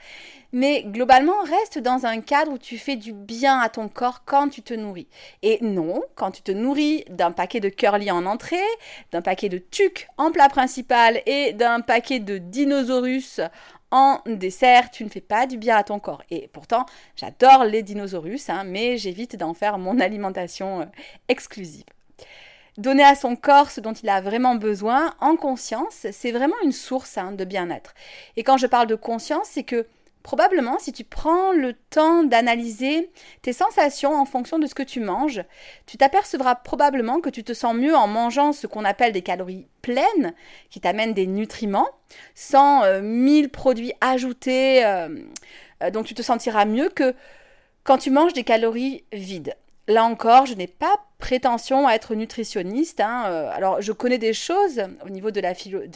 mais 0.53 0.83
globalement 0.85 1.42
reste 1.42 1.79
dans 1.79 2.07
un 2.07 2.20
cadre 2.20 2.53
où 2.53 2.59
tu 2.59 2.79
fais 2.79 2.96
du 2.96 3.12
bien 3.12 3.61
à 3.61 3.68
ton 3.68 3.88
corps 3.88 4.25
quand 4.25 4.49
tu 4.49 4.62
te 4.62 4.75
nourris. 4.75 5.07
Et 5.42 5.59
non, 5.61 6.03
quand 6.14 6.31
tu 6.31 6.42
te 6.42 6.51
nourris 6.51 7.05
d'un 7.11 7.31
paquet 7.31 7.61
de 7.61 7.68
curly 7.68 8.11
en 8.11 8.27
entrée, 8.27 8.57
d'un 9.12 9.23
paquet 9.23 9.49
de 9.49 9.59
tuc 9.59 10.09
en 10.16 10.33
plat 10.33 10.49
principal 10.49 11.23
et 11.27 11.53
d'un 11.53 11.81
paquet 11.81 12.20
de 12.20 12.38
dinosaurus 12.38 13.40
en 13.90 14.20
dessert, 14.26 14.90
tu 14.90 15.05
ne 15.05 15.09
fais 15.09 15.20
pas 15.20 15.46
du 15.46 15.57
bien 15.59 15.76
à 15.76 15.85
ton 15.85 15.98
corps. 15.98 16.22
Et 16.31 16.48
pourtant, 16.53 16.87
j'adore 17.16 17.64
les 17.64 17.83
dinosaures, 17.83 18.26
hein, 18.48 18.64
mais 18.64 18.98
j'évite 18.98 19.37
d'en 19.37 19.55
faire 19.55 19.79
mon 19.79 19.98
alimentation 20.00 20.83
euh, 20.83 20.87
exclusive. 21.29 21.85
donner 22.79 23.05
à 23.05 23.14
son 23.14 23.37
corps 23.37 23.70
ce 23.70 23.81
dont 23.81 23.92
il 23.92 24.09
a 24.09 24.20
vraiment 24.20 24.55
besoin 24.55 25.14
en 25.20 25.37
conscience, 25.37 26.07
c'est 26.12 26.33
vraiment 26.33 26.55
une 26.62 26.72
source 26.72 27.18
hein, 27.18 27.33
de 27.33 27.44
bien-être. 27.44 27.94
Et 28.37 28.44
quand 28.44 28.57
je 28.57 28.66
parle 28.66 28.87
de 28.87 28.94
conscience, 28.94 29.48
c'est 29.50 29.64
que 29.64 29.87
Probablement, 30.23 30.79
si 30.79 30.93
tu 30.93 31.05
prends 31.05 31.53
le 31.53 31.73
temps 31.73 32.25
d'analyser 32.25 33.11
tes 33.41 33.55
sensations 33.55 34.15
en 34.15 34.27
fonction 34.27 34.59
de 34.59 34.67
ce 34.67 34.75
que 34.75 34.83
tu 34.83 35.01
manges, 35.01 35.43
tu 35.87 35.97
t'apercevras 35.97 36.57
probablement 36.57 37.21
que 37.21 37.31
tu 37.31 37.43
te 37.43 37.55
sens 37.55 37.75
mieux 37.75 37.97
en 37.97 38.07
mangeant 38.07 38.53
ce 38.53 38.67
qu'on 38.67 38.85
appelle 38.85 39.13
des 39.13 39.23
calories 39.23 39.67
pleines, 39.81 40.35
qui 40.69 40.79
t'amènent 40.79 41.15
des 41.15 41.27
nutriments, 41.27 41.89
sans 42.35 42.85
euh, 42.85 43.01
mille 43.01 43.49
produits 43.49 43.95
ajoutés. 44.03 44.85
Euh, 44.85 45.09
euh, 45.83 45.91
donc 45.91 46.05
tu 46.05 46.15
te 46.15 46.23
sentiras 46.23 46.67
mieux 46.67 46.91
que 46.91 47.15
quand 47.85 47.97
tu 47.97 48.11
manges 48.11 48.35
des 48.35 48.45
calories 48.45 49.05
vides. 49.15 49.57
Là 49.89 50.05
encore, 50.05 50.45
je 50.45 50.55
n'ai 50.55 50.67
pas 50.67 51.07
prétention 51.19 51.89
à 51.89 51.95
être 51.95 52.15
nutritionniste. 52.15 53.01
Hein, 53.01 53.23
alors, 53.53 53.81
je 53.81 53.91
connais 53.91 54.19
des 54.19 54.35
choses 54.35 54.83
au 55.05 55.09
niveau 55.09 55.33
de 55.33 55.41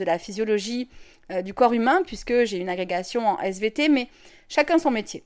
la 0.05 0.19
physiologie 0.19 0.89
euh, 1.31 1.43
du 1.43 1.55
corps 1.55 1.73
humain, 1.73 2.03
puisque 2.07 2.45
j'ai 2.45 2.59
une 2.59 2.69
agrégation 2.69 3.27
en 3.27 3.39
SVT, 3.41 3.89
mais 3.89 4.09
chacun 4.49 4.79
son 4.79 4.91
métier. 4.91 5.23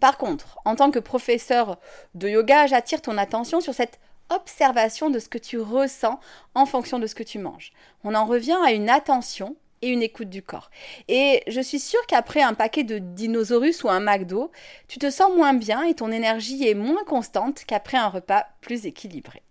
Par 0.00 0.16
contre, 0.16 0.58
en 0.64 0.76
tant 0.76 0.90
que 0.90 0.98
professeur 0.98 1.78
de 2.14 2.28
yoga, 2.28 2.66
j'attire 2.66 3.02
ton 3.02 3.18
attention 3.18 3.60
sur 3.60 3.74
cette 3.74 3.98
observation 4.30 5.10
de 5.10 5.18
ce 5.18 5.28
que 5.28 5.38
tu 5.38 5.58
ressens 5.58 6.18
en 6.54 6.66
fonction 6.66 6.98
de 6.98 7.06
ce 7.06 7.14
que 7.14 7.22
tu 7.22 7.38
manges. 7.38 7.72
On 8.02 8.14
en 8.14 8.24
revient 8.24 8.56
à 8.64 8.72
une 8.72 8.88
attention 8.88 9.56
et 9.82 9.88
une 9.88 10.02
écoute 10.02 10.30
du 10.30 10.42
corps. 10.42 10.70
Et 11.08 11.42
je 11.46 11.60
suis 11.60 11.78
sûre 11.78 12.04
qu'après 12.06 12.40
un 12.40 12.54
paquet 12.54 12.84
de 12.84 12.98
dinosaurus 12.98 13.84
ou 13.84 13.90
un 13.90 14.00
McDo, 14.00 14.50
tu 14.88 14.98
te 14.98 15.10
sens 15.10 15.30
moins 15.36 15.52
bien 15.52 15.82
et 15.82 15.94
ton 15.94 16.10
énergie 16.10 16.66
est 16.66 16.74
moins 16.74 17.04
constante 17.04 17.64
qu'après 17.66 17.98
un 17.98 18.08
repas 18.08 18.46
plus 18.62 18.86
équilibré. 18.86 19.42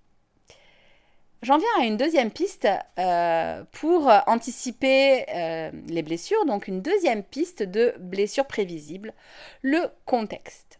J'en 1.44 1.58
viens 1.58 1.68
à 1.82 1.84
une 1.84 1.98
deuxième 1.98 2.32
piste 2.32 2.70
euh, 2.98 3.64
pour 3.74 4.10
anticiper 4.28 5.26
euh, 5.28 5.72
les 5.88 6.02
blessures, 6.02 6.46
donc 6.46 6.70
une 6.70 6.82
deuxième 6.82 7.22
piste 7.22 7.64
de 7.64 7.94
blessures 8.00 8.48
prévisibles, 8.48 9.14
le 9.62 9.82
contexte. 10.06 10.80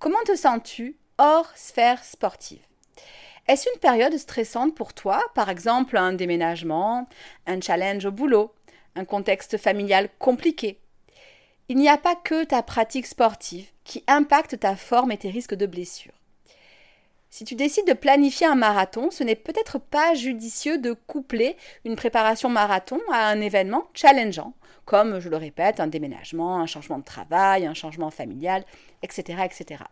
Comment 0.00 0.22
te 0.26 0.34
sens-tu 0.34 0.96
hors 1.18 1.48
sphère 1.54 2.02
sportive? 2.02 2.58
Est-ce 3.46 3.68
une 3.72 3.78
période 3.78 4.16
stressante 4.16 4.74
pour 4.74 4.94
toi, 4.94 5.22
par 5.36 5.48
exemple 5.48 5.96
un 5.96 6.12
déménagement, 6.12 7.06
un 7.46 7.60
challenge 7.60 8.04
au 8.04 8.10
boulot, 8.10 8.52
un 8.96 9.04
contexte 9.04 9.58
familial 9.58 10.08
compliqué. 10.18 10.80
Il 11.68 11.76
n'y 11.76 11.88
a 11.88 11.98
pas 11.98 12.16
que 12.16 12.42
ta 12.42 12.64
pratique 12.64 13.06
sportive 13.06 13.70
qui 13.84 14.02
impacte 14.08 14.58
ta 14.58 14.74
forme 14.74 15.12
et 15.12 15.18
tes 15.18 15.30
risques 15.30 15.54
de 15.54 15.66
blessure. 15.66 16.14
Si 17.36 17.44
tu 17.44 17.56
décides 17.56 17.88
de 17.88 17.94
planifier 17.94 18.46
un 18.46 18.54
marathon, 18.54 19.10
ce 19.10 19.24
n'est 19.24 19.34
peut-être 19.34 19.80
pas 19.80 20.14
judicieux 20.14 20.78
de 20.78 20.92
coupler 20.92 21.56
une 21.84 21.96
préparation 21.96 22.48
marathon 22.48 23.00
à 23.10 23.26
un 23.26 23.40
événement 23.40 23.88
challengeant, 23.92 24.52
comme, 24.84 25.18
je 25.18 25.28
le 25.28 25.36
répète, 25.36 25.80
un 25.80 25.88
déménagement, 25.88 26.60
un 26.60 26.66
changement 26.66 26.98
de 26.98 27.02
travail, 27.02 27.66
un 27.66 27.74
changement 27.74 28.12
familial, 28.12 28.64
etc. 29.02 29.40
etc. 29.46 29.82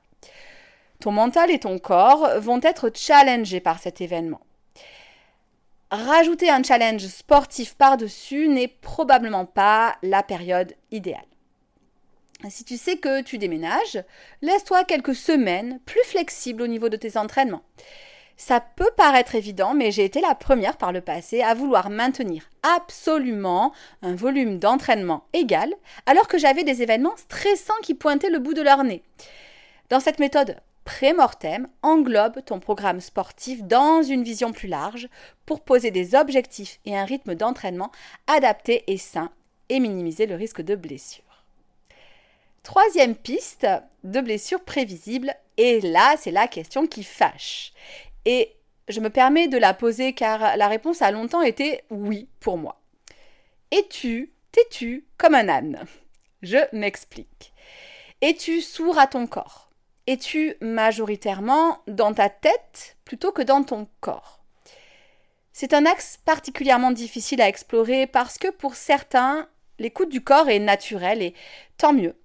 Ton 1.00 1.11
mental 1.11 1.50
et 1.50 1.59
ton 1.59 1.81
corps 1.81 2.28
vont 2.38 2.61
être 2.62 2.92
challengés 2.94 3.59
par 3.59 3.81
cet 3.81 4.00
événement. 4.00 4.42
Rajouter 5.90 6.48
un 6.48 6.62
challenge 6.62 7.09
sportif 7.09 7.74
par-dessus 7.74 8.46
n'est 8.46 8.68
probablement 8.68 9.46
pas 9.46 9.96
la 10.05 10.22
période 10.22 10.76
idéale. 10.92 11.32
Si 12.50 12.64
tu 12.64 12.76
sais 12.76 12.96
que 12.96 13.22
tu 13.22 13.38
déménages, 13.38 14.02
laisse-toi 14.42 14.85
quelques 14.85 15.14
semaines 15.14 15.78
plus 15.87 16.02
flexible 16.05 16.62
au 16.62 16.66
niveau 16.66 16.88
de 16.88 16.96
tes 16.96 17.16
entraînements. 17.16 17.62
Ça 18.37 18.61
peut 18.61 18.90
paraître 18.96 19.37
évident, 19.37 19.74
mais 19.74 19.92
j'ai 19.92 20.05
été 20.05 20.20
la 20.20 20.35
première 20.35 20.76
par 20.76 20.92
le 20.92 21.00
passé 21.00 21.42
à 21.42 21.55
vouloir 21.55 21.90
maintenir 21.90 22.50
absolument 22.76 23.72
un 24.02 24.14
volume 24.14 24.59
d'entraînement 24.59 25.24
égal, 25.33 25.72
alors 26.07 26.26
que 26.26 26.38
j'avais 26.38 26.64
des 26.64 26.83
événements 26.83 27.16
stressants 27.16 27.81
qui 27.83 27.94
pointaient 27.94 28.31
le 28.31 28.40
bout 28.40 28.55
de 28.55 28.62
leur 28.62 28.83
nez. 28.83 29.02
Dans 29.90 30.00
cette 30.00 30.18
méthode 30.18 30.57
pré-mortem, 30.85 31.68
englobe 31.83 32.44
ton 32.44 32.59
programme 32.59 33.00
sportif 33.00 33.62
dans 33.62 34.02
une 34.02 34.24
vision 34.24 34.52
plus 34.52 34.68
large 34.68 35.09
pour 35.46 35.61
poser 35.61 35.92
des 35.92 36.16
objectifs 36.16 36.81
et 36.85 36.96
un 36.96 37.05
rythme 37.05 37.37
d'entraînement 37.37 37.92
adapté 38.26 38.83
et 38.88 38.98
sain 38.98 39.31
et 39.68 39.78
minimiser 39.78 40.26
le 40.26 40.35
risque 40.35 40.62
de 40.62 40.74
blessure. 40.74 41.32
Troisième 42.62 43.16
piste 43.16 43.66
de 44.05 44.20
blessure 44.20 44.62
prévisible, 44.62 45.35
et 45.57 45.81
là 45.81 46.14
c'est 46.16 46.31
la 46.31 46.46
question 46.46 46.87
qui 46.87 47.03
fâche. 47.03 47.72
Et 48.25 48.55
je 48.88 49.01
me 49.01 49.11
permets 49.11 49.48
de 49.48 49.59
la 49.59 49.75
poser 49.75 50.12
car 50.12 50.57
la 50.57 50.68
réponse 50.68 51.03
a 51.03 51.11
longtemps 51.11 51.42
été 51.42 51.83
oui 51.90 52.29
pour 52.38 52.59
moi. 52.59 52.81
Es-tu 53.72 54.33
têtu 54.53 55.07
comme 55.18 55.35
un 55.35 55.48
âne? 55.48 55.85
Je 56.42 56.59
m'explique. 56.72 57.53
Es-tu 58.20 58.61
sourd 58.61 58.96
à 58.96 59.09
ton 59.09 59.27
corps? 59.27 59.70
Es-tu 60.07 60.55
majoritairement 60.61 61.81
dans 61.88 62.14
ta 62.14 62.29
tête 62.29 62.96
plutôt 63.05 63.33
que 63.33 63.42
dans 63.42 63.64
ton 63.64 63.88
corps? 64.01 64.40
C'est 65.53 65.75
un 65.75 65.85
axe 65.85 66.18
particulièrement 66.25 66.92
difficile 66.92 67.42
à 67.42 67.48
explorer 67.48 68.07
parce 68.07 68.38
que 68.38 68.48
pour 68.48 68.77
certains, 68.77 69.48
l'écoute 69.81 70.11
du 70.11 70.22
corps 70.22 70.48
est 70.48 70.61
naturelle 70.61 71.22
et 71.22 71.35
tant 71.77 71.92
mieux 71.92 72.16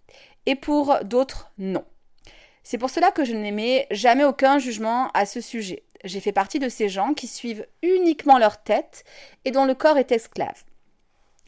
et 0.47 0.55
pour 0.55 0.97
d'autres, 1.03 1.51
non. 1.59 1.83
C'est 2.63 2.77
pour 2.77 2.89
cela 2.89 3.11
que 3.11 3.25
je 3.25 3.33
n'aimais 3.33 3.85
jamais 3.91 4.23
aucun 4.23 4.57
jugement 4.59 5.09
à 5.13 5.25
ce 5.25 5.41
sujet. 5.41 5.83
J'ai 6.03 6.21
fait 6.21 6.31
partie 6.31 6.57
de 6.57 6.69
ces 6.69 6.89
gens 6.89 7.13
qui 7.13 7.27
suivent 7.27 7.67
uniquement 7.83 8.37
leur 8.37 8.63
tête 8.63 9.03
et 9.45 9.51
dont 9.51 9.65
le 9.65 9.75
corps 9.75 9.97
est 9.97 10.11
esclave. 10.11 10.63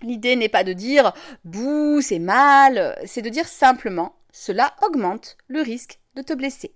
L'idée 0.01 0.35
n'est 0.35 0.49
pas 0.49 0.63
de 0.63 0.73
dire 0.73 1.13
bouh, 1.45 2.01
c'est 2.01 2.19
mal, 2.19 2.97
c'est 3.05 3.21
de 3.21 3.29
dire 3.29 3.47
simplement 3.47 4.15
cela 4.31 4.75
augmente 4.81 5.37
le 5.47 5.61
risque 5.61 5.99
de 6.15 6.21
te 6.21 6.33
blesser. 6.33 6.73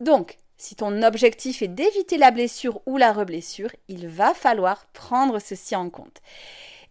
Donc, 0.00 0.38
si 0.56 0.74
ton 0.74 1.02
objectif 1.02 1.60
est 1.60 1.68
d'éviter 1.68 2.16
la 2.16 2.30
blessure 2.30 2.80
ou 2.86 2.96
la 2.96 3.12
reblessure, 3.12 3.70
il 3.88 4.08
va 4.08 4.32
falloir 4.32 4.86
prendre 4.86 5.38
ceci 5.38 5.76
en 5.76 5.90
compte. 5.90 6.22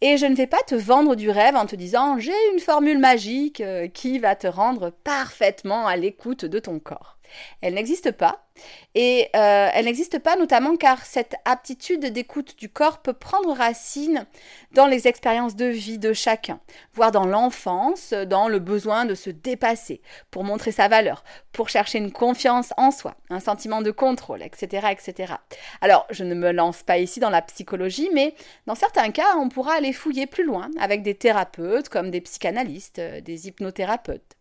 Et 0.01 0.17
je 0.17 0.25
ne 0.25 0.35
vais 0.35 0.47
pas 0.47 0.61
te 0.67 0.75
vendre 0.75 1.15
du 1.15 1.29
rêve 1.29 1.55
en 1.55 1.65
te 1.65 1.75
disant 1.75 2.19
j'ai 2.19 2.33
une 2.53 2.59
formule 2.59 2.99
magique 2.99 3.61
euh, 3.61 3.87
qui 3.87 4.19
va 4.19 4.35
te 4.35 4.47
rendre 4.47 4.91
parfaitement 5.03 5.87
à 5.87 5.95
l'écoute 5.95 6.45
de 6.45 6.59
ton 6.59 6.79
corps. 6.79 7.14
Elle 7.61 7.73
n'existe 7.75 8.11
pas. 8.11 8.45
Et 8.93 9.29
euh, 9.35 9.69
elle 9.73 9.85
n'existe 9.85 10.19
pas 10.19 10.37
notamment 10.37 10.77
car 10.77 11.05
cette 11.05 11.35
aptitude 11.43 12.05
d'écoute 12.05 12.57
du 12.57 12.69
corps 12.69 12.99
peut 12.99 13.13
prendre 13.13 13.53
racine 13.53 14.25
dans 14.71 14.87
les 14.87 15.07
expériences 15.07 15.55
de 15.55 15.65
vie 15.65 15.97
de 15.97 16.13
chacun, 16.13 16.59
voire 16.93 17.11
dans 17.11 17.25
l'enfance, 17.25 18.13
dans 18.13 18.47
le 18.47 18.59
besoin 18.59 19.05
de 19.05 19.13
se 19.15 19.29
dépasser 19.29 20.01
pour 20.31 20.45
montrer 20.45 20.71
sa 20.71 20.87
valeur, 20.87 21.23
pour 21.51 21.67
chercher 21.67 21.97
une 21.97 22.11
confiance 22.11 22.73
en 22.77 22.91
soi, 22.91 23.15
un 23.29 23.41
sentiment 23.41 23.81
de 23.81 23.91
contrôle, 23.91 24.41
etc., 24.41 24.87
etc. 24.91 25.33
Alors, 25.81 26.05
je 26.09 26.23
ne 26.23 26.35
me 26.35 26.51
lance 26.51 26.83
pas 26.83 26.97
ici 26.97 27.19
dans 27.19 27.29
la 27.29 27.41
psychologie, 27.41 28.09
mais 28.13 28.35
dans 28.67 28.75
certains 28.75 29.11
cas, 29.11 29.35
on 29.37 29.49
pourra 29.49 29.73
aller 29.73 29.93
fouiller 29.93 30.27
plus 30.27 30.45
loin 30.45 30.69
avec 30.79 31.03
des 31.03 31.15
thérapeutes 31.15 31.89
comme 31.89 32.11
des 32.11 32.21
psychanalystes, 32.21 32.99
euh, 32.99 33.21
des 33.21 33.47
hypnothérapeutes. 33.47 34.35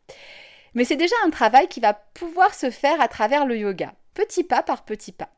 Mais 0.74 0.84
c'est 0.84 0.96
déjà 0.96 1.14
un 1.24 1.30
travail 1.30 1.68
qui 1.68 1.80
va 1.80 1.94
pouvoir 1.94 2.54
se 2.54 2.70
faire 2.70 3.00
à 3.00 3.08
travers 3.08 3.46
le 3.46 3.56
yoga, 3.56 3.94
petit 4.14 4.44
pas 4.44 4.62
par 4.62 4.84
petit 4.84 5.12
pas. 5.12 5.30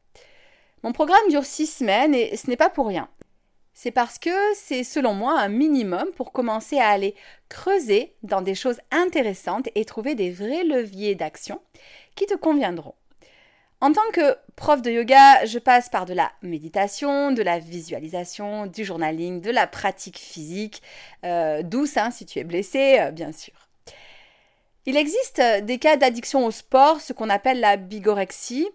Mon 0.83 0.92
programme 0.92 1.29
dure 1.29 1.44
six 1.44 1.66
semaines 1.66 2.14
et 2.14 2.37
ce 2.37 2.49
n'est 2.49 2.57
pas 2.57 2.70
pour 2.70 2.87
rien. 2.87 3.09
C'est 3.75 3.90
parce 3.90 4.18
que 4.18 4.31
c'est 4.55 4.85
selon 4.85 5.12
moi 5.12 5.38
un 5.38 5.49
minimum 5.49 6.07
pour 6.16 6.33
commencer 6.33 6.79
à 6.79 6.88
aller 6.88 7.14
creuser 7.51 8.14
dans 8.22 8.40
des 8.40 8.55
choses 8.55 8.81
intéressantes 8.90 9.68
et 9.75 9.85
trouver 9.85 10.14
des 10.14 10.31
vrais 10.31 10.64
leviers 10.64 11.14
d'action 11.14 11.61
qui 12.14 12.25
te 12.25 12.35
conviendront. 12.35 12.94
En 13.83 13.92
tant 13.92 14.09
que 14.14 14.35
prof 14.57 14.81
de 14.81 14.90
yoga, 14.90 15.44
je 15.44 15.59
passe 15.59 15.90
par 15.90 16.07
de 16.07 16.14
la 16.14 16.33
méditation, 16.40 17.33
de 17.33 17.42
la 17.42 17.59
visualisation, 17.59 18.66
du 18.66 18.87
journaling, 18.87 19.42
de 19.42 19.51
la 19.51 19.66
pratique 19.66 20.18
physique, 20.18 20.83
euh, 21.25 21.62
douce 21.62 21.99
hein, 21.99 22.11
si 22.11 22.25
tu 22.25 22.38
es 22.38 22.44
blessé, 22.44 22.96
euh, 22.99 23.11
bien 23.11 23.33
sûr. 23.33 23.66
Il 24.88 24.96
existe 24.96 25.40
euh, 25.40 25.61
des 25.61 25.79
cas 25.79 25.96
d'addiction 25.96 26.46
au 26.46 26.53
sport, 26.53 27.01
ce 27.01 27.12
qu'on 27.12 27.29
appelle 27.29 27.59
la 27.59 27.77
bigorexie. 27.77 28.68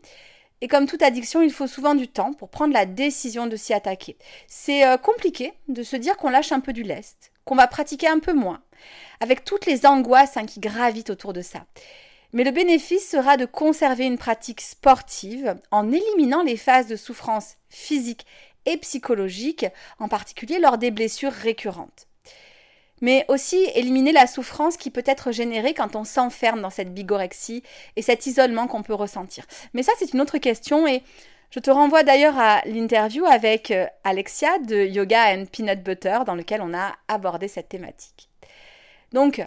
Et 0.60 0.68
comme 0.68 0.86
toute 0.86 1.02
addiction, 1.02 1.42
il 1.42 1.52
faut 1.52 1.68
souvent 1.68 1.96
du 1.96 2.10
temps 2.10 2.34
pour 2.34 2.50
prendre 2.50 2.74
la 2.74 2.86
décision 2.86 3.48
de 3.48 3.56
s'y 3.56 3.74
attaquer. 3.74 4.18
C'est 4.46 4.86
euh, 4.86 4.98
compliqué 4.98 5.54
de 5.70 5.84
se 5.84 5.96
dire 5.96 6.18
qu'on 6.18 6.30
lâche 6.30 6.52
un 6.52 6.60
peu 6.60 6.74
du 6.74 6.84
lest, 6.84 7.32
qu'on 7.46 7.56
va 7.56 7.66
pratiquer 7.68 8.08
un 8.08 8.20
peu 8.20 8.34
moins, 8.34 8.62
avec 9.22 9.46
toutes 9.46 9.66
les 9.66 9.86
angoisses 9.86 10.36
hein, 10.36 10.46
qui 10.46 10.60
gravitent 10.60 11.10
autour 11.10 11.32
de 11.32 11.42
ça. 11.42 11.66
Mais 12.34 12.44
le 12.44 12.52
bénéfice 12.52 13.10
sera 13.10 13.38
de 13.38 13.46
conserver 13.46 14.06
une 14.06 14.18
pratique 14.18 14.62
sportive 14.62 15.56
en 15.72 15.92
éliminant 15.92 16.44
les 16.44 16.58
phases 16.58 16.88
de 16.88 16.96
souffrance 16.98 17.56
physique 17.70 18.26
et 18.66 18.78
psychologique, 18.78 19.66
en 19.98 20.10
particulier 20.10 20.60
lors 20.60 20.78
des 20.78 20.92
blessures 20.92 21.32
récurrentes 21.32 22.08
mais 23.02 23.26
aussi 23.28 23.58
éliminer 23.76 24.12
la 24.12 24.28
souffrance 24.28 24.78
qui 24.78 24.92
peut 24.92 25.04
être 25.06 25.32
générée 25.32 25.74
quand 25.74 25.96
on 25.96 26.04
s'enferme 26.04 26.62
dans 26.62 26.70
cette 26.70 26.94
bigorexie 26.94 27.64
et 27.96 28.02
cet 28.02 28.28
isolement 28.28 28.68
qu'on 28.68 28.84
peut 28.84 28.94
ressentir. 28.94 29.46
Mais 29.74 29.84
ça, 29.84 29.92
c'est 29.98 30.14
une 30.14 30.22
autre 30.22 30.38
question 30.38 30.88
et 30.88 31.04
Je 31.54 31.60
te 31.60 31.70
renvoie 31.70 32.04
d'ailleurs 32.04 32.40
à 32.40 32.62
l'interview 32.66 33.26
avec 33.26 33.72
euh, 33.72 33.86
Alexia 34.06 34.58
de 34.60 34.86
Yoga 34.86 35.36
and 35.36 35.48
Peanut 35.52 35.84
Butter 35.84 36.20
dans 36.26 36.36
lequel 36.36 36.62
on 36.62 36.74
a 36.74 36.96
abordé 37.10 37.50
cette 37.50 37.68
thématique. 37.68 38.30
Donc, 39.12 39.46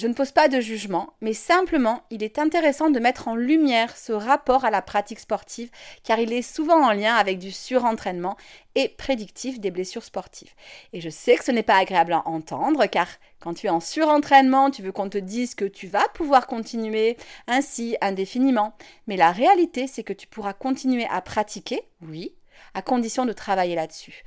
je 0.00 0.06
ne 0.06 0.14
pose 0.14 0.30
pas 0.30 0.48
de 0.48 0.60
jugement, 0.60 1.12
mais 1.20 1.34
simplement, 1.34 2.04
il 2.08 2.22
est 2.22 2.38
intéressant 2.38 2.88
de 2.88 2.98
mettre 2.98 3.28
en 3.28 3.34
lumière 3.34 3.98
ce 3.98 4.12
rapport 4.12 4.64
à 4.64 4.70
la 4.70 4.80
pratique 4.80 5.20
sportive, 5.20 5.70
car 6.04 6.18
il 6.18 6.32
est 6.32 6.40
souvent 6.40 6.88
en 6.88 6.92
lien 6.92 7.16
avec 7.16 7.38
du 7.38 7.50
surentraînement 7.50 8.38
et 8.74 8.88
prédictif 8.88 9.60
des 9.60 9.70
blessures 9.70 10.02
sportives. 10.02 10.54
Et 10.94 11.02
je 11.02 11.10
sais 11.10 11.36
que 11.36 11.44
ce 11.44 11.52
n'est 11.52 11.62
pas 11.62 11.76
agréable 11.76 12.14
à 12.14 12.26
entendre, 12.26 12.86
car 12.86 13.08
quand 13.40 13.52
tu 13.52 13.66
es 13.66 13.70
en 13.70 13.80
surentraînement, 13.80 14.70
tu 14.70 14.80
veux 14.80 14.92
qu'on 14.92 15.10
te 15.10 15.18
dise 15.18 15.54
que 15.54 15.66
tu 15.66 15.86
vas 15.86 16.08
pouvoir 16.14 16.46
continuer 16.46 17.18
ainsi 17.46 17.98
indéfiniment. 18.00 18.72
Mais 19.06 19.18
la 19.18 19.32
réalité, 19.32 19.86
c'est 19.86 20.02
que 20.02 20.14
tu 20.14 20.26
pourras 20.26 20.54
continuer 20.54 21.06
à 21.10 21.20
pratiquer, 21.20 21.82
oui, 22.00 22.32
à 22.74 22.82
condition 22.82 23.26
de 23.26 23.32
travailler 23.32 23.74
là-dessus. 23.74 24.22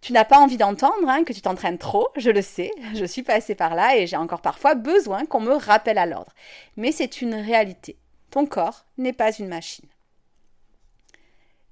Tu 0.00 0.12
n'as 0.12 0.24
pas 0.24 0.38
envie 0.38 0.58
d'entendre 0.58 1.08
hein, 1.08 1.24
que 1.24 1.32
tu 1.32 1.40
t'entraînes 1.40 1.78
trop, 1.78 2.08
je 2.16 2.30
le 2.30 2.42
sais, 2.42 2.70
je 2.94 3.04
suis 3.04 3.22
passée 3.22 3.54
par 3.54 3.74
là 3.74 3.96
et 3.96 4.06
j'ai 4.06 4.16
encore 4.16 4.42
parfois 4.42 4.74
besoin 4.74 5.24
qu'on 5.24 5.40
me 5.40 5.54
rappelle 5.54 5.96
à 5.96 6.06
l'ordre. 6.06 6.34
Mais 6.76 6.92
c'est 6.92 7.22
une 7.22 7.34
réalité. 7.34 7.96
Ton 8.30 8.44
corps 8.46 8.84
n'est 8.98 9.12
pas 9.12 9.32
une 9.32 9.48
machine. 9.48 9.88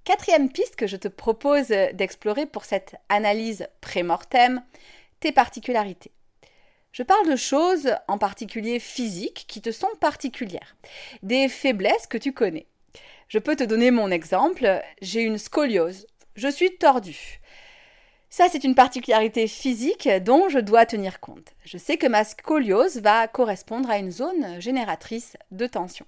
Quatrième 0.05 0.51
piste 0.51 0.77
que 0.77 0.87
je 0.87 0.97
te 0.97 1.09
propose 1.09 1.69
d'explorer 1.69 2.47
pour 2.47 2.65
cette 2.65 2.97
analyse 3.09 3.69
pré-mortem, 3.81 4.63
tes 5.21 5.31
particularités. 5.31 6.11
Je 6.93 7.03
parle 7.03 7.29
de 7.29 7.37
choses 7.37 7.95
en 8.09 8.19
particulier 8.19 8.79
physiques 8.79 9.45
qui 9.47 9.63
te 9.63 9.71
sont 9.71 9.89
particulières, 10.01 10.77
des 11.23 11.49
faiblesses 11.49 12.07
que 12.07 12.19
tu 12.19 12.33
connais. 12.33 12.67
Je 13.33 13.39
peux 13.39 13.57
te 13.57 13.65
donner 13.65 13.91
mon 13.91 14.11
exemple, 14.11 14.83
j'ai 15.01 15.23
une 15.23 15.39
scoliose, 15.39 16.07
je 16.37 16.49
suis 16.49 16.77
tordue. 16.77 17.41
Ça, 18.35 18.47
c'est 18.51 18.65
une 18.65 18.75
particularité 18.75 19.47
physique 19.47 20.09
dont 20.25 20.49
je 20.49 20.59
dois 20.59 20.87
tenir 20.87 21.21
compte. 21.21 21.53
Je 21.67 21.77
sais 21.77 21.99
que 21.99 22.07
ma 22.07 22.25
scoliose 22.25 23.03
va 23.03 23.29
correspondre 23.29 23.91
à 23.91 23.99
une 23.99 24.11
zone 24.11 24.59
génératrice 24.59 25.37
de 25.51 25.67
tension. 25.67 26.07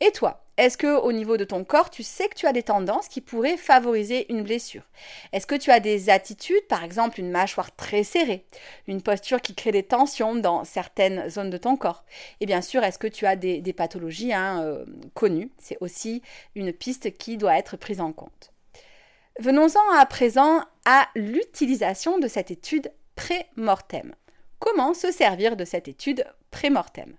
Et 0.00 0.10
toi, 0.12 0.44
est-ce 0.58 0.76
que 0.76 1.00
au 1.00 1.12
niveau 1.12 1.38
de 1.38 1.44
ton 1.44 1.64
corps, 1.64 1.88
tu 1.88 2.02
sais 2.02 2.28
que 2.28 2.34
tu 2.34 2.46
as 2.46 2.52
des 2.52 2.62
tendances 2.62 3.08
qui 3.08 3.22
pourraient 3.22 3.56
favoriser 3.56 4.30
une 4.30 4.42
blessure? 4.42 4.82
Est-ce 5.32 5.46
que 5.46 5.54
tu 5.54 5.70
as 5.70 5.80
des 5.80 6.10
attitudes, 6.10 6.66
par 6.68 6.84
exemple 6.84 7.18
une 7.18 7.30
mâchoire 7.30 7.74
très 7.74 8.04
serrée, 8.04 8.44
une 8.86 9.00
posture 9.00 9.40
qui 9.40 9.54
crée 9.54 9.72
des 9.72 9.82
tensions 9.82 10.34
dans 10.34 10.64
certaines 10.64 11.30
zones 11.30 11.48
de 11.48 11.56
ton 11.56 11.78
corps? 11.78 12.04
Et 12.40 12.46
bien 12.46 12.60
sûr, 12.60 12.84
est-ce 12.84 12.98
que 12.98 13.06
tu 13.06 13.24
as 13.24 13.34
des, 13.34 13.72
pathologies 13.72 14.34
hein, 14.34 14.62
euh, 14.62 14.84
connues? 15.14 15.50
C'est 15.56 15.78
aussi 15.80 16.20
une 16.54 16.74
piste 16.74 17.16
qui 17.16 17.38
doit 17.38 17.56
être 17.56 17.78
prise 17.78 18.02
en 18.02 18.12
compte. 18.12 18.51
Venons-en 19.38 19.80
à 19.96 20.04
présent 20.04 20.62
à 20.84 21.08
l'utilisation 21.14 22.18
de 22.18 22.28
cette 22.28 22.50
étude 22.50 22.92
pré-mortem. 23.16 24.14
Comment 24.58 24.92
se 24.92 25.10
servir 25.10 25.56
de 25.56 25.64
cette 25.64 25.88
étude 25.88 26.26
pré-mortem? 26.50 27.14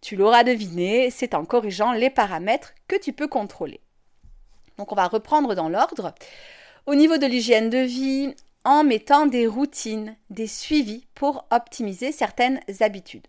Tu 0.00 0.16
l'auras 0.16 0.44
deviné, 0.44 1.10
c'est 1.10 1.34
en 1.34 1.44
corrigeant 1.44 1.92
les 1.92 2.08
paramètres 2.08 2.72
que 2.88 2.96
tu 2.96 3.12
peux 3.12 3.28
contrôler. 3.28 3.80
Donc 4.78 4.92
on 4.92 4.96
va 4.96 5.06
reprendre 5.08 5.54
dans 5.54 5.68
l'ordre. 5.68 6.14
Au 6.86 6.94
niveau 6.94 7.18
de 7.18 7.26
l'hygiène 7.26 7.68
de 7.68 7.78
vie, 7.78 8.34
en 8.64 8.82
mettant 8.82 9.26
des 9.26 9.46
routines, 9.46 10.16
des 10.30 10.46
suivis 10.46 11.06
pour 11.14 11.46
optimiser 11.50 12.12
certaines 12.12 12.60
habitudes. 12.80 13.28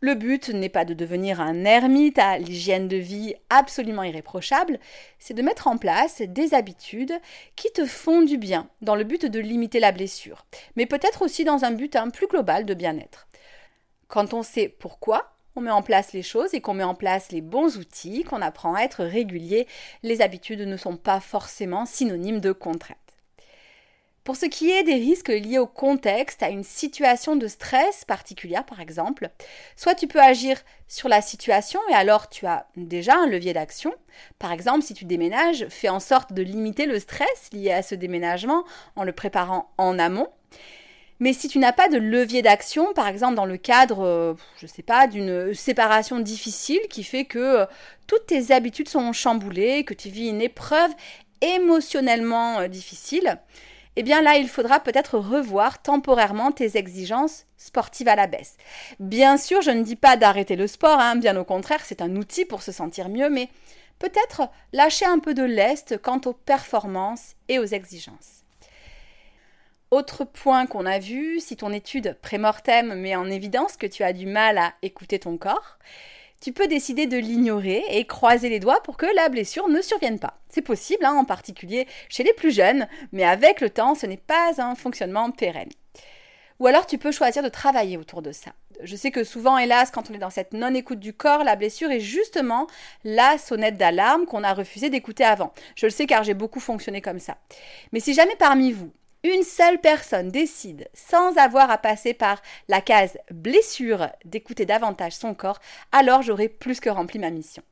Le 0.00 0.14
but 0.14 0.48
n'est 0.50 0.68
pas 0.68 0.84
de 0.84 0.94
devenir 0.94 1.40
un 1.40 1.64
ermite 1.64 2.18
à 2.18 2.38
l'hygiène 2.38 2.88
de 2.88 2.96
vie 2.96 3.34
absolument 3.48 4.02
irréprochable, 4.02 4.78
c'est 5.18 5.34
de 5.34 5.42
mettre 5.42 5.66
en 5.66 5.78
place 5.78 6.20
des 6.20 6.54
habitudes 6.54 7.14
qui 7.56 7.70
te 7.72 7.86
font 7.86 8.22
du 8.22 8.36
bien, 8.36 8.68
dans 8.82 8.96
le 8.96 9.04
but 9.04 9.26
de 9.26 9.40
limiter 9.40 9.80
la 9.80 9.92
blessure, 9.92 10.44
mais 10.76 10.86
peut-être 10.86 11.22
aussi 11.22 11.44
dans 11.44 11.64
un 11.64 11.70
but 11.70 11.96
un 11.96 12.10
plus 12.10 12.26
global 12.26 12.66
de 12.66 12.74
bien-être. 12.74 13.28
Quand 14.08 14.34
on 14.34 14.42
sait 14.42 14.68
pourquoi, 14.68 15.34
on 15.56 15.60
met 15.60 15.70
en 15.70 15.82
place 15.82 16.12
les 16.12 16.22
choses 16.22 16.52
et 16.54 16.60
qu'on 16.60 16.74
met 16.74 16.84
en 16.84 16.94
place 16.94 17.30
les 17.32 17.40
bons 17.40 17.78
outils, 17.78 18.24
qu'on 18.24 18.42
apprend 18.42 18.74
à 18.74 18.82
être 18.82 19.04
régulier, 19.04 19.66
les 20.02 20.20
habitudes 20.20 20.60
ne 20.60 20.76
sont 20.76 20.96
pas 20.96 21.20
forcément 21.20 21.86
synonymes 21.86 22.40
de 22.40 22.52
contrainte. 22.52 22.98
Pour 24.24 24.36
ce 24.36 24.46
qui 24.46 24.70
est 24.70 24.84
des 24.84 24.94
risques 24.94 25.28
liés 25.28 25.58
au 25.58 25.66
contexte, 25.66 26.42
à 26.42 26.48
une 26.48 26.64
situation 26.64 27.36
de 27.36 27.46
stress 27.46 28.06
particulière 28.06 28.64
par 28.64 28.80
exemple, 28.80 29.28
soit 29.76 29.94
tu 29.94 30.06
peux 30.06 30.20
agir 30.20 30.56
sur 30.88 31.10
la 31.10 31.20
situation 31.20 31.78
et 31.90 31.94
alors 31.94 32.30
tu 32.30 32.46
as 32.46 32.66
déjà 32.74 33.16
un 33.16 33.26
levier 33.26 33.52
d'action. 33.52 33.92
Par 34.38 34.50
exemple, 34.50 34.82
si 34.82 34.94
tu 34.94 35.04
déménages, 35.04 35.66
fais 35.68 35.90
en 35.90 36.00
sorte 36.00 36.32
de 36.32 36.40
limiter 36.40 36.86
le 36.86 36.98
stress 36.98 37.50
lié 37.52 37.72
à 37.72 37.82
ce 37.82 37.94
déménagement 37.94 38.64
en 38.96 39.04
le 39.04 39.12
préparant 39.12 39.70
en 39.76 39.98
amont. 39.98 40.28
Mais 41.20 41.34
si 41.34 41.48
tu 41.48 41.58
n'as 41.58 41.72
pas 41.72 41.88
de 41.88 41.98
levier 41.98 42.40
d'action, 42.40 42.94
par 42.94 43.08
exemple 43.08 43.34
dans 43.34 43.44
le 43.44 43.58
cadre, 43.58 44.00
euh, 44.04 44.34
je 44.58 44.64
ne 44.64 44.70
sais 44.70 44.82
pas, 44.82 45.06
d'une 45.06 45.52
séparation 45.52 46.18
difficile 46.18 46.80
qui 46.88 47.04
fait 47.04 47.26
que 47.26 47.38
euh, 47.38 47.66
toutes 48.06 48.26
tes 48.26 48.52
habitudes 48.52 48.88
sont 48.88 49.12
chamboulées, 49.12 49.84
que 49.84 49.94
tu 49.94 50.08
vis 50.08 50.28
une 50.28 50.40
épreuve 50.40 50.90
émotionnellement 51.42 52.60
euh, 52.60 52.68
difficile, 52.68 53.38
eh 53.96 54.02
bien 54.02 54.22
là, 54.22 54.36
il 54.36 54.48
faudra 54.48 54.80
peut-être 54.80 55.18
revoir 55.18 55.80
temporairement 55.82 56.52
tes 56.52 56.76
exigences 56.76 57.46
sportives 57.56 58.08
à 58.08 58.16
la 58.16 58.26
baisse. 58.26 58.56
Bien 58.98 59.36
sûr, 59.36 59.62
je 59.62 59.70
ne 59.70 59.82
dis 59.82 59.96
pas 59.96 60.16
d'arrêter 60.16 60.56
le 60.56 60.66
sport, 60.66 60.98
hein, 60.98 61.16
bien 61.16 61.36
au 61.36 61.44
contraire, 61.44 61.84
c'est 61.84 62.02
un 62.02 62.16
outil 62.16 62.44
pour 62.44 62.62
se 62.62 62.72
sentir 62.72 63.08
mieux, 63.08 63.30
mais 63.30 63.48
peut-être 63.98 64.48
lâcher 64.72 65.06
un 65.06 65.18
peu 65.18 65.34
de 65.34 65.44
lest 65.44 66.00
quant 66.00 66.20
aux 66.24 66.32
performances 66.32 67.34
et 67.48 67.58
aux 67.58 67.64
exigences. 67.64 68.42
Autre 69.90 70.24
point 70.24 70.66
qu'on 70.66 70.86
a 70.86 70.98
vu, 70.98 71.38
si 71.38 71.56
ton 71.56 71.72
étude 71.72 72.16
pré-mortem 72.20 72.94
met 72.94 73.14
en 73.14 73.30
évidence 73.30 73.76
que 73.76 73.86
tu 73.86 74.02
as 74.02 74.12
du 74.12 74.26
mal 74.26 74.58
à 74.58 74.74
écouter 74.82 75.20
ton 75.20 75.36
corps, 75.36 75.78
tu 76.44 76.52
peux 76.52 76.66
décider 76.66 77.06
de 77.06 77.16
l'ignorer 77.16 77.82
et 77.88 78.04
croiser 78.04 78.50
les 78.50 78.60
doigts 78.60 78.82
pour 78.82 78.98
que 78.98 79.06
la 79.16 79.30
blessure 79.30 79.66
ne 79.70 79.80
survienne 79.80 80.18
pas. 80.18 80.38
C'est 80.50 80.60
possible, 80.60 81.06
hein, 81.06 81.14
en 81.14 81.24
particulier 81.24 81.88
chez 82.10 82.22
les 82.22 82.34
plus 82.34 82.54
jeunes, 82.54 82.86
mais 83.12 83.24
avec 83.24 83.62
le 83.62 83.70
temps, 83.70 83.94
ce 83.94 84.04
n'est 84.04 84.18
pas 84.18 84.60
un 84.60 84.74
fonctionnement 84.74 85.30
pérenne. 85.30 85.70
Ou 86.60 86.66
alors 86.66 86.84
tu 86.84 86.98
peux 86.98 87.12
choisir 87.12 87.42
de 87.42 87.48
travailler 87.48 87.96
autour 87.96 88.20
de 88.20 88.30
ça. 88.30 88.50
Je 88.82 88.94
sais 88.94 89.10
que 89.10 89.24
souvent, 89.24 89.56
hélas, 89.56 89.90
quand 89.90 90.10
on 90.10 90.14
est 90.14 90.18
dans 90.18 90.28
cette 90.28 90.52
non-écoute 90.52 91.00
du 91.00 91.14
corps, 91.14 91.44
la 91.44 91.56
blessure 91.56 91.90
est 91.90 92.00
justement 92.00 92.66
la 93.04 93.38
sonnette 93.38 93.78
d'alarme 93.78 94.26
qu'on 94.26 94.44
a 94.44 94.52
refusé 94.52 94.90
d'écouter 94.90 95.24
avant. 95.24 95.50
Je 95.76 95.86
le 95.86 95.90
sais 95.90 96.04
car 96.04 96.24
j'ai 96.24 96.34
beaucoup 96.34 96.60
fonctionné 96.60 97.00
comme 97.00 97.20
ça. 97.20 97.38
Mais 97.92 98.00
si 98.00 98.12
jamais 98.12 98.36
parmi 98.36 98.70
vous, 98.70 98.92
une 99.24 99.42
seule 99.42 99.80
personne 99.80 100.28
décide, 100.28 100.88
sans 100.92 101.36
avoir 101.38 101.70
à 101.70 101.78
passer 101.78 102.14
par 102.14 102.40
la 102.68 102.80
case 102.80 103.18
blessure, 103.30 104.08
d'écouter 104.24 104.66
davantage 104.66 105.14
son 105.14 105.34
corps, 105.34 105.60
alors 105.92 106.22
j'aurai 106.22 106.48
plus 106.48 106.78
que 106.78 106.90
rempli 106.90 107.18
ma 107.18 107.30
mission. 107.30 107.62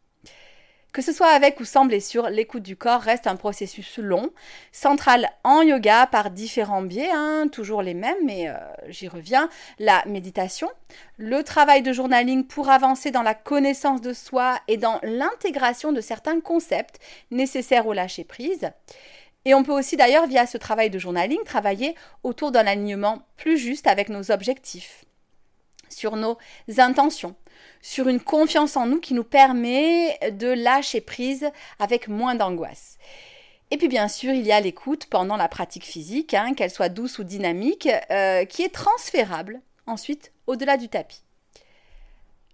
Que 0.92 1.00
ce 1.00 1.12
soit 1.12 1.28
avec 1.28 1.58
ou 1.58 1.64
sans 1.64 1.86
blessure, 1.86 2.28
l'écoute 2.28 2.62
du 2.62 2.76
corps 2.76 3.00
reste 3.00 3.26
un 3.26 3.36
processus 3.36 3.96
long, 3.96 4.30
central 4.72 5.30
en 5.42 5.62
yoga 5.62 6.06
par 6.06 6.30
différents 6.30 6.82
biais, 6.82 7.08
hein, 7.10 7.48
toujours 7.50 7.80
les 7.80 7.94
mêmes, 7.94 8.24
mais 8.24 8.48
euh, 8.48 8.54
j'y 8.88 9.08
reviens. 9.08 9.48
La 9.78 10.02
méditation, 10.06 10.68
le 11.16 11.42
travail 11.44 11.80
de 11.80 11.94
journaling 11.94 12.46
pour 12.46 12.68
avancer 12.68 13.10
dans 13.10 13.22
la 13.22 13.32
connaissance 13.32 14.02
de 14.02 14.12
soi 14.12 14.58
et 14.68 14.76
dans 14.76 15.00
l'intégration 15.02 15.92
de 15.92 16.02
certains 16.02 16.40
concepts 16.40 16.98
nécessaires 17.30 17.86
au 17.86 17.94
lâcher 17.94 18.24
prise. 18.24 18.70
Et 19.44 19.54
on 19.54 19.64
peut 19.64 19.72
aussi 19.72 19.96
d'ailleurs, 19.96 20.26
via 20.26 20.46
ce 20.46 20.58
travail 20.58 20.90
de 20.90 20.98
journaling, 20.98 21.42
travailler 21.44 21.94
autour 22.22 22.52
d'un 22.52 22.66
alignement 22.66 23.22
plus 23.36 23.58
juste 23.58 23.86
avec 23.86 24.08
nos 24.08 24.30
objectifs, 24.30 25.04
sur 25.88 26.16
nos 26.16 26.38
intentions, 26.78 27.34
sur 27.80 28.08
une 28.08 28.20
confiance 28.20 28.76
en 28.76 28.86
nous 28.86 29.00
qui 29.00 29.14
nous 29.14 29.24
permet 29.24 30.18
de 30.30 30.48
lâcher 30.48 31.00
prise 31.00 31.50
avec 31.78 32.08
moins 32.08 32.34
d'angoisse. 32.34 32.98
Et 33.72 33.78
puis 33.78 33.88
bien 33.88 34.06
sûr, 34.06 34.32
il 34.32 34.46
y 34.46 34.52
a 34.52 34.60
l'écoute 34.60 35.06
pendant 35.06 35.36
la 35.36 35.48
pratique 35.48 35.86
physique, 35.86 36.34
hein, 36.34 36.54
qu'elle 36.54 36.70
soit 36.70 36.90
douce 36.90 37.18
ou 37.18 37.24
dynamique, 37.24 37.88
euh, 38.10 38.44
qui 38.44 38.62
est 38.62 38.72
transférable 38.72 39.60
ensuite 39.86 40.30
au-delà 40.46 40.76
du 40.76 40.88
tapis. 40.88 41.22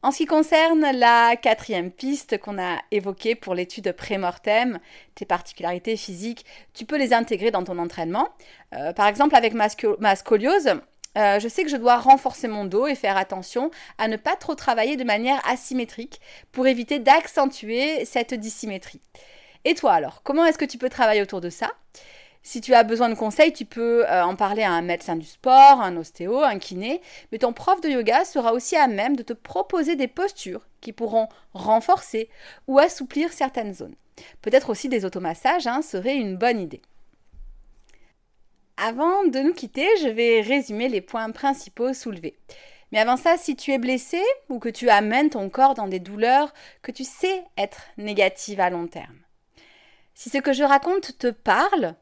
En 0.01 0.13
ce 0.13 0.19
qui 0.19 0.27
concerne 0.27 0.87
la 0.93 1.35
quatrième 1.35 1.91
piste 1.91 2.39
qu'on 2.39 2.63
a 2.63 2.79
évoquée 2.93 3.35
pour 3.35 3.57
l'étude 3.57 3.91
pré-mortem, 3.91 4.79
tes 5.17 5.25
particularités 5.25 5.97
physiques, 5.97 6.45
tu 6.73 6.85
peux 6.85 6.97
les 6.97 7.13
intégrer 7.13 7.51
dans 7.51 7.65
ton 7.65 7.79
entraînement. 7.79 8.29
Euh, 8.75 8.93
par 8.93 9.09
exemple, 9.09 9.35
avec 9.35 9.55
ma, 9.55 9.69
scoliose, 10.15 10.75
euh, 11.17 11.41
je 11.41 11.49
sais 11.49 11.65
que 11.65 11.71
je 11.71 11.77
dois 11.77 11.97
renforcer 11.97 12.47
mon 12.47 12.65
dos 12.65 12.87
et 12.87 12.95
faire 12.95 13.17
attention 13.17 13.73
à 13.99 14.07
ne 14.07 14.17
pas 14.17 14.37
trop 14.37 14.55
travailler 14.55 14.97
de 14.97 15.03
manière 15.03 15.41
asymétrique 15.49 16.21
pour 16.53 16.69
éviter 16.69 17.01
d'accentuer 17.01 18.05
cette 18.05 18.35
dissymétrie. 18.35 19.01
Et 19.65 19.75
toi 19.75 19.95
alors, 19.95 20.23
comment 20.23 20.45
est-ce 20.45 20.59
que 20.59 20.65
tu 20.65 20.79
peux 20.79 20.91
travailler 20.91 21.23
autour 21.23 21.41
de 21.41 21.51
ça? 21.51 21.73
Si 22.43 22.61
tu 22.61 22.75
as 22.75 22.83
besoin 22.83 23.09
de 23.09 23.15
conseils, 23.15 23.53
tu 23.53 23.65
peux 23.65 24.09
euh, 24.09 24.25
en 24.25 24.37
parler 24.37 24.63
à 24.63 24.73
un 24.73 24.83
médecin 24.83 25.17
du 25.17 25.27
sport, 25.27 25.81
un 25.81 25.97
ostéo, 25.97 26.39
un 26.39 26.59
kiné, 26.59 27.03
mais 27.31 27.39
ton 27.39 27.53
prof 27.53 27.81
de 27.81 27.89
yoga 27.89 28.25
sera 28.25 28.53
aussi 28.53 28.77
à 28.77 28.87
même 28.89 29.17
de 29.17 29.23
te 29.23 29.33
proposer 29.33 29.97
des 29.97 30.09
postures 30.09 30.67
qui 30.81 30.93
pourront 30.93 31.29
renforcer 31.53 32.29
ou 32.67 32.79
assouplir 32.79 33.33
certaines 33.33 33.75
zones. 33.75 33.97
Peut-être 34.43 34.71
aussi 34.71 34.89
des 34.89 35.05
automassages 35.05 35.67
hein, 35.67 35.83
serait 35.83 36.17
une 36.17 36.37
bonne 36.37 36.61
idée. 36.61 36.83
Avant 38.77 39.25
de 39.25 39.41
nous 39.41 39.55
quitter, 39.55 39.89
je 40.03 40.09
vais 40.09 40.41
résumer 40.41 40.89
les 40.89 41.01
points 41.01 41.31
principaux 41.31 41.93
soulevés. 41.93 42.39
Mais 42.93 42.99
avant 42.99 43.17
ça, 43.17 43.37
si 43.37 43.57
tu 43.57 43.73
es 43.73 43.79
blessé 43.79 44.23
ou 44.49 44.59
que 44.59 44.69
tu 44.69 44.89
amènes 44.89 45.31
ton 45.31 45.51
corps 45.51 45.75
dans 45.75 45.89
des 45.89 45.99
douleurs 45.99 46.55
que 46.81 46.93
tu 46.93 47.05
sais 47.05 47.45
être 47.59 47.83
négatives 47.99 48.61
à 48.61 48.71
long 48.71 48.87
terme. 48.87 49.19
Si 50.15 50.31
ce 50.31 50.39
que 50.39 50.53
je 50.53 50.65
raconte 50.65 51.19
te 51.19 51.29
parle, 51.29 51.95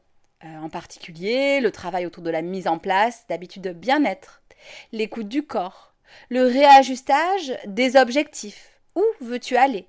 euh, 0.43 0.57
en 0.59 0.69
particulier 0.69 1.59
le 1.59 1.71
travail 1.71 2.05
autour 2.05 2.23
de 2.23 2.29
la 2.29 2.41
mise 2.41 2.67
en 2.67 2.77
place 2.77 3.25
d'habitudes 3.27 3.63
de 3.63 3.71
bien-être, 3.71 4.43
l'écoute 4.91 5.27
du 5.27 5.43
corps, 5.43 5.93
le 6.29 6.43
réajustage 6.43 7.57
des 7.65 7.95
objectifs, 7.95 8.79
où 8.95 9.03
veux-tu 9.19 9.57
aller, 9.57 9.87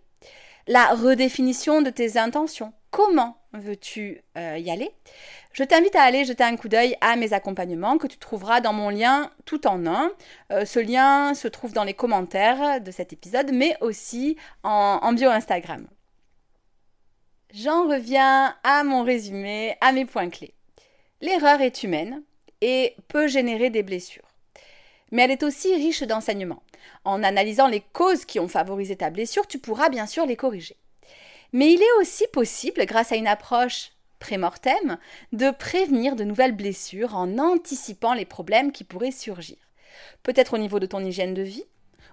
la 0.66 0.86
redéfinition 0.94 1.82
de 1.82 1.90
tes 1.90 2.18
intentions, 2.18 2.72
comment 2.90 3.36
veux-tu 3.52 4.22
euh, 4.36 4.58
y 4.58 4.70
aller? 4.70 4.90
Je 5.52 5.64
t'invite 5.64 5.96
à 5.96 6.02
aller 6.02 6.24
jeter 6.24 6.44
un 6.44 6.56
coup 6.56 6.68
d'œil 6.68 6.96
à 7.00 7.16
mes 7.16 7.32
accompagnements 7.32 7.98
que 7.98 8.06
tu 8.06 8.16
trouveras 8.18 8.60
dans 8.60 8.72
mon 8.72 8.90
lien 8.90 9.30
tout 9.44 9.66
en 9.66 9.86
un. 9.86 10.10
Euh, 10.52 10.64
ce 10.64 10.78
lien 10.78 11.34
se 11.34 11.48
trouve 11.48 11.72
dans 11.72 11.84
les 11.84 11.94
commentaires 11.94 12.80
de 12.80 12.90
cet 12.90 13.12
épisode, 13.12 13.50
mais 13.52 13.76
aussi 13.80 14.36
en, 14.62 15.00
en 15.02 15.12
bio 15.12 15.30
Instagram. 15.30 15.86
J'en 17.54 17.88
reviens 17.88 18.54
à 18.62 18.84
mon 18.84 19.02
résumé, 19.02 19.74
à 19.80 19.92
mes 19.92 20.04
points 20.04 20.28
clés. 20.28 20.52
L'erreur 21.22 21.62
est 21.62 21.82
humaine 21.82 22.22
et 22.60 22.94
peut 23.08 23.26
générer 23.26 23.70
des 23.70 23.82
blessures. 23.82 24.28
Mais 25.12 25.22
elle 25.22 25.30
est 25.30 25.42
aussi 25.42 25.74
riche 25.74 26.02
d'enseignements. 26.02 26.62
En 27.06 27.22
analysant 27.22 27.66
les 27.66 27.82
causes 27.94 28.26
qui 28.26 28.38
ont 28.38 28.48
favorisé 28.48 28.96
ta 28.96 29.08
blessure, 29.08 29.46
tu 29.46 29.58
pourras 29.58 29.88
bien 29.88 30.06
sûr 30.06 30.26
les 30.26 30.36
corriger. 30.36 30.76
Mais 31.54 31.72
il 31.72 31.80
est 31.80 32.00
aussi 32.02 32.26
possible, 32.34 32.84
grâce 32.84 33.12
à 33.12 33.16
une 33.16 33.26
approche 33.26 33.92
pré-mortem, 34.18 34.98
de 35.32 35.50
prévenir 35.50 36.16
de 36.16 36.24
nouvelles 36.24 36.54
blessures 36.54 37.16
en 37.16 37.38
anticipant 37.38 38.12
les 38.12 38.26
problèmes 38.26 38.72
qui 38.72 38.84
pourraient 38.84 39.10
surgir. 39.10 39.56
Peut-être 40.22 40.52
au 40.52 40.58
niveau 40.58 40.80
de 40.80 40.86
ton 40.86 41.02
hygiène 41.02 41.32
de 41.32 41.42
vie, 41.42 41.64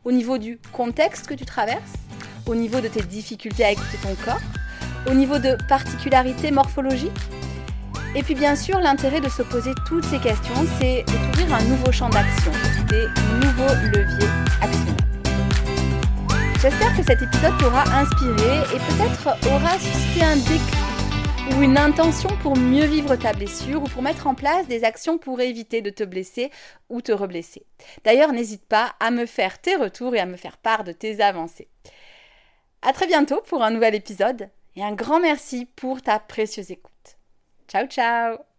au 0.05 0.13
niveau 0.13 0.37
du 0.37 0.59
contexte 0.71 1.27
que 1.27 1.33
tu 1.33 1.43
traverses, 1.43 1.93
au 2.47 2.55
niveau 2.55 2.79
de 2.79 2.87
tes 2.87 3.01
difficultés 3.01 3.65
à 3.65 3.71
écouter 3.71 3.97
ton 4.01 4.15
corps, 4.23 4.39
au 5.07 5.13
niveau 5.13 5.39
de 5.39 5.57
particularités 5.67 6.51
morphologiques. 6.51 7.11
Et 8.15 8.23
puis 8.23 8.35
bien 8.35 8.55
sûr, 8.55 8.79
l'intérêt 8.79 9.19
de 9.19 9.29
se 9.29 9.41
poser 9.41 9.71
toutes 9.87 10.05
ces 10.05 10.19
questions, 10.19 10.55
c'est 10.79 11.03
d'ouvrir 11.03 11.53
un 11.53 11.63
nouveau 11.63 11.91
champ 11.91 12.09
d'action, 12.09 12.51
des 12.89 13.07
nouveaux 13.45 13.75
leviers 13.93 14.29
actionnels. 14.61 14.95
J'espère 16.61 16.95
que 16.95 17.03
cet 17.03 17.21
épisode 17.21 17.57
t'aura 17.59 17.83
inspiré 17.99 18.59
et 18.73 18.79
peut-être 18.79 19.37
aura 19.51 19.77
suscité 19.77 20.23
un 20.23 20.37
déclic 20.37 20.85
ou 21.51 21.61
une 21.61 21.77
intention 21.77 22.29
pour 22.41 22.57
mieux 22.57 22.85
vivre 22.85 23.15
ta 23.15 23.33
blessure 23.33 23.83
ou 23.83 23.85
pour 23.85 24.01
mettre 24.01 24.27
en 24.27 24.33
place 24.33 24.67
des 24.67 24.83
actions 24.83 25.17
pour 25.17 25.41
éviter 25.41 25.81
de 25.81 25.89
te 25.89 26.03
blesser 26.03 26.49
ou 26.89 27.01
te 27.01 27.11
reblesser. 27.11 27.65
D'ailleurs, 28.03 28.31
n'hésite 28.31 28.65
pas 28.65 28.95
à 28.99 29.11
me 29.11 29.25
faire 29.25 29.59
tes 29.59 29.75
retours 29.75 30.15
et 30.15 30.19
à 30.19 30.25
me 30.25 30.37
faire 30.37 30.57
part 30.57 30.83
de 30.83 30.91
tes 30.91 31.21
avancées. 31.21 31.67
À 32.81 32.93
très 32.93 33.07
bientôt 33.07 33.41
pour 33.45 33.63
un 33.63 33.71
nouvel 33.71 33.93
épisode 33.93 34.49
et 34.75 34.83
un 34.83 34.93
grand 34.93 35.19
merci 35.19 35.65
pour 35.65 36.01
ta 36.01 36.19
précieuse 36.19 36.71
écoute. 36.71 37.17
Ciao 37.67 37.87
ciao 37.87 38.54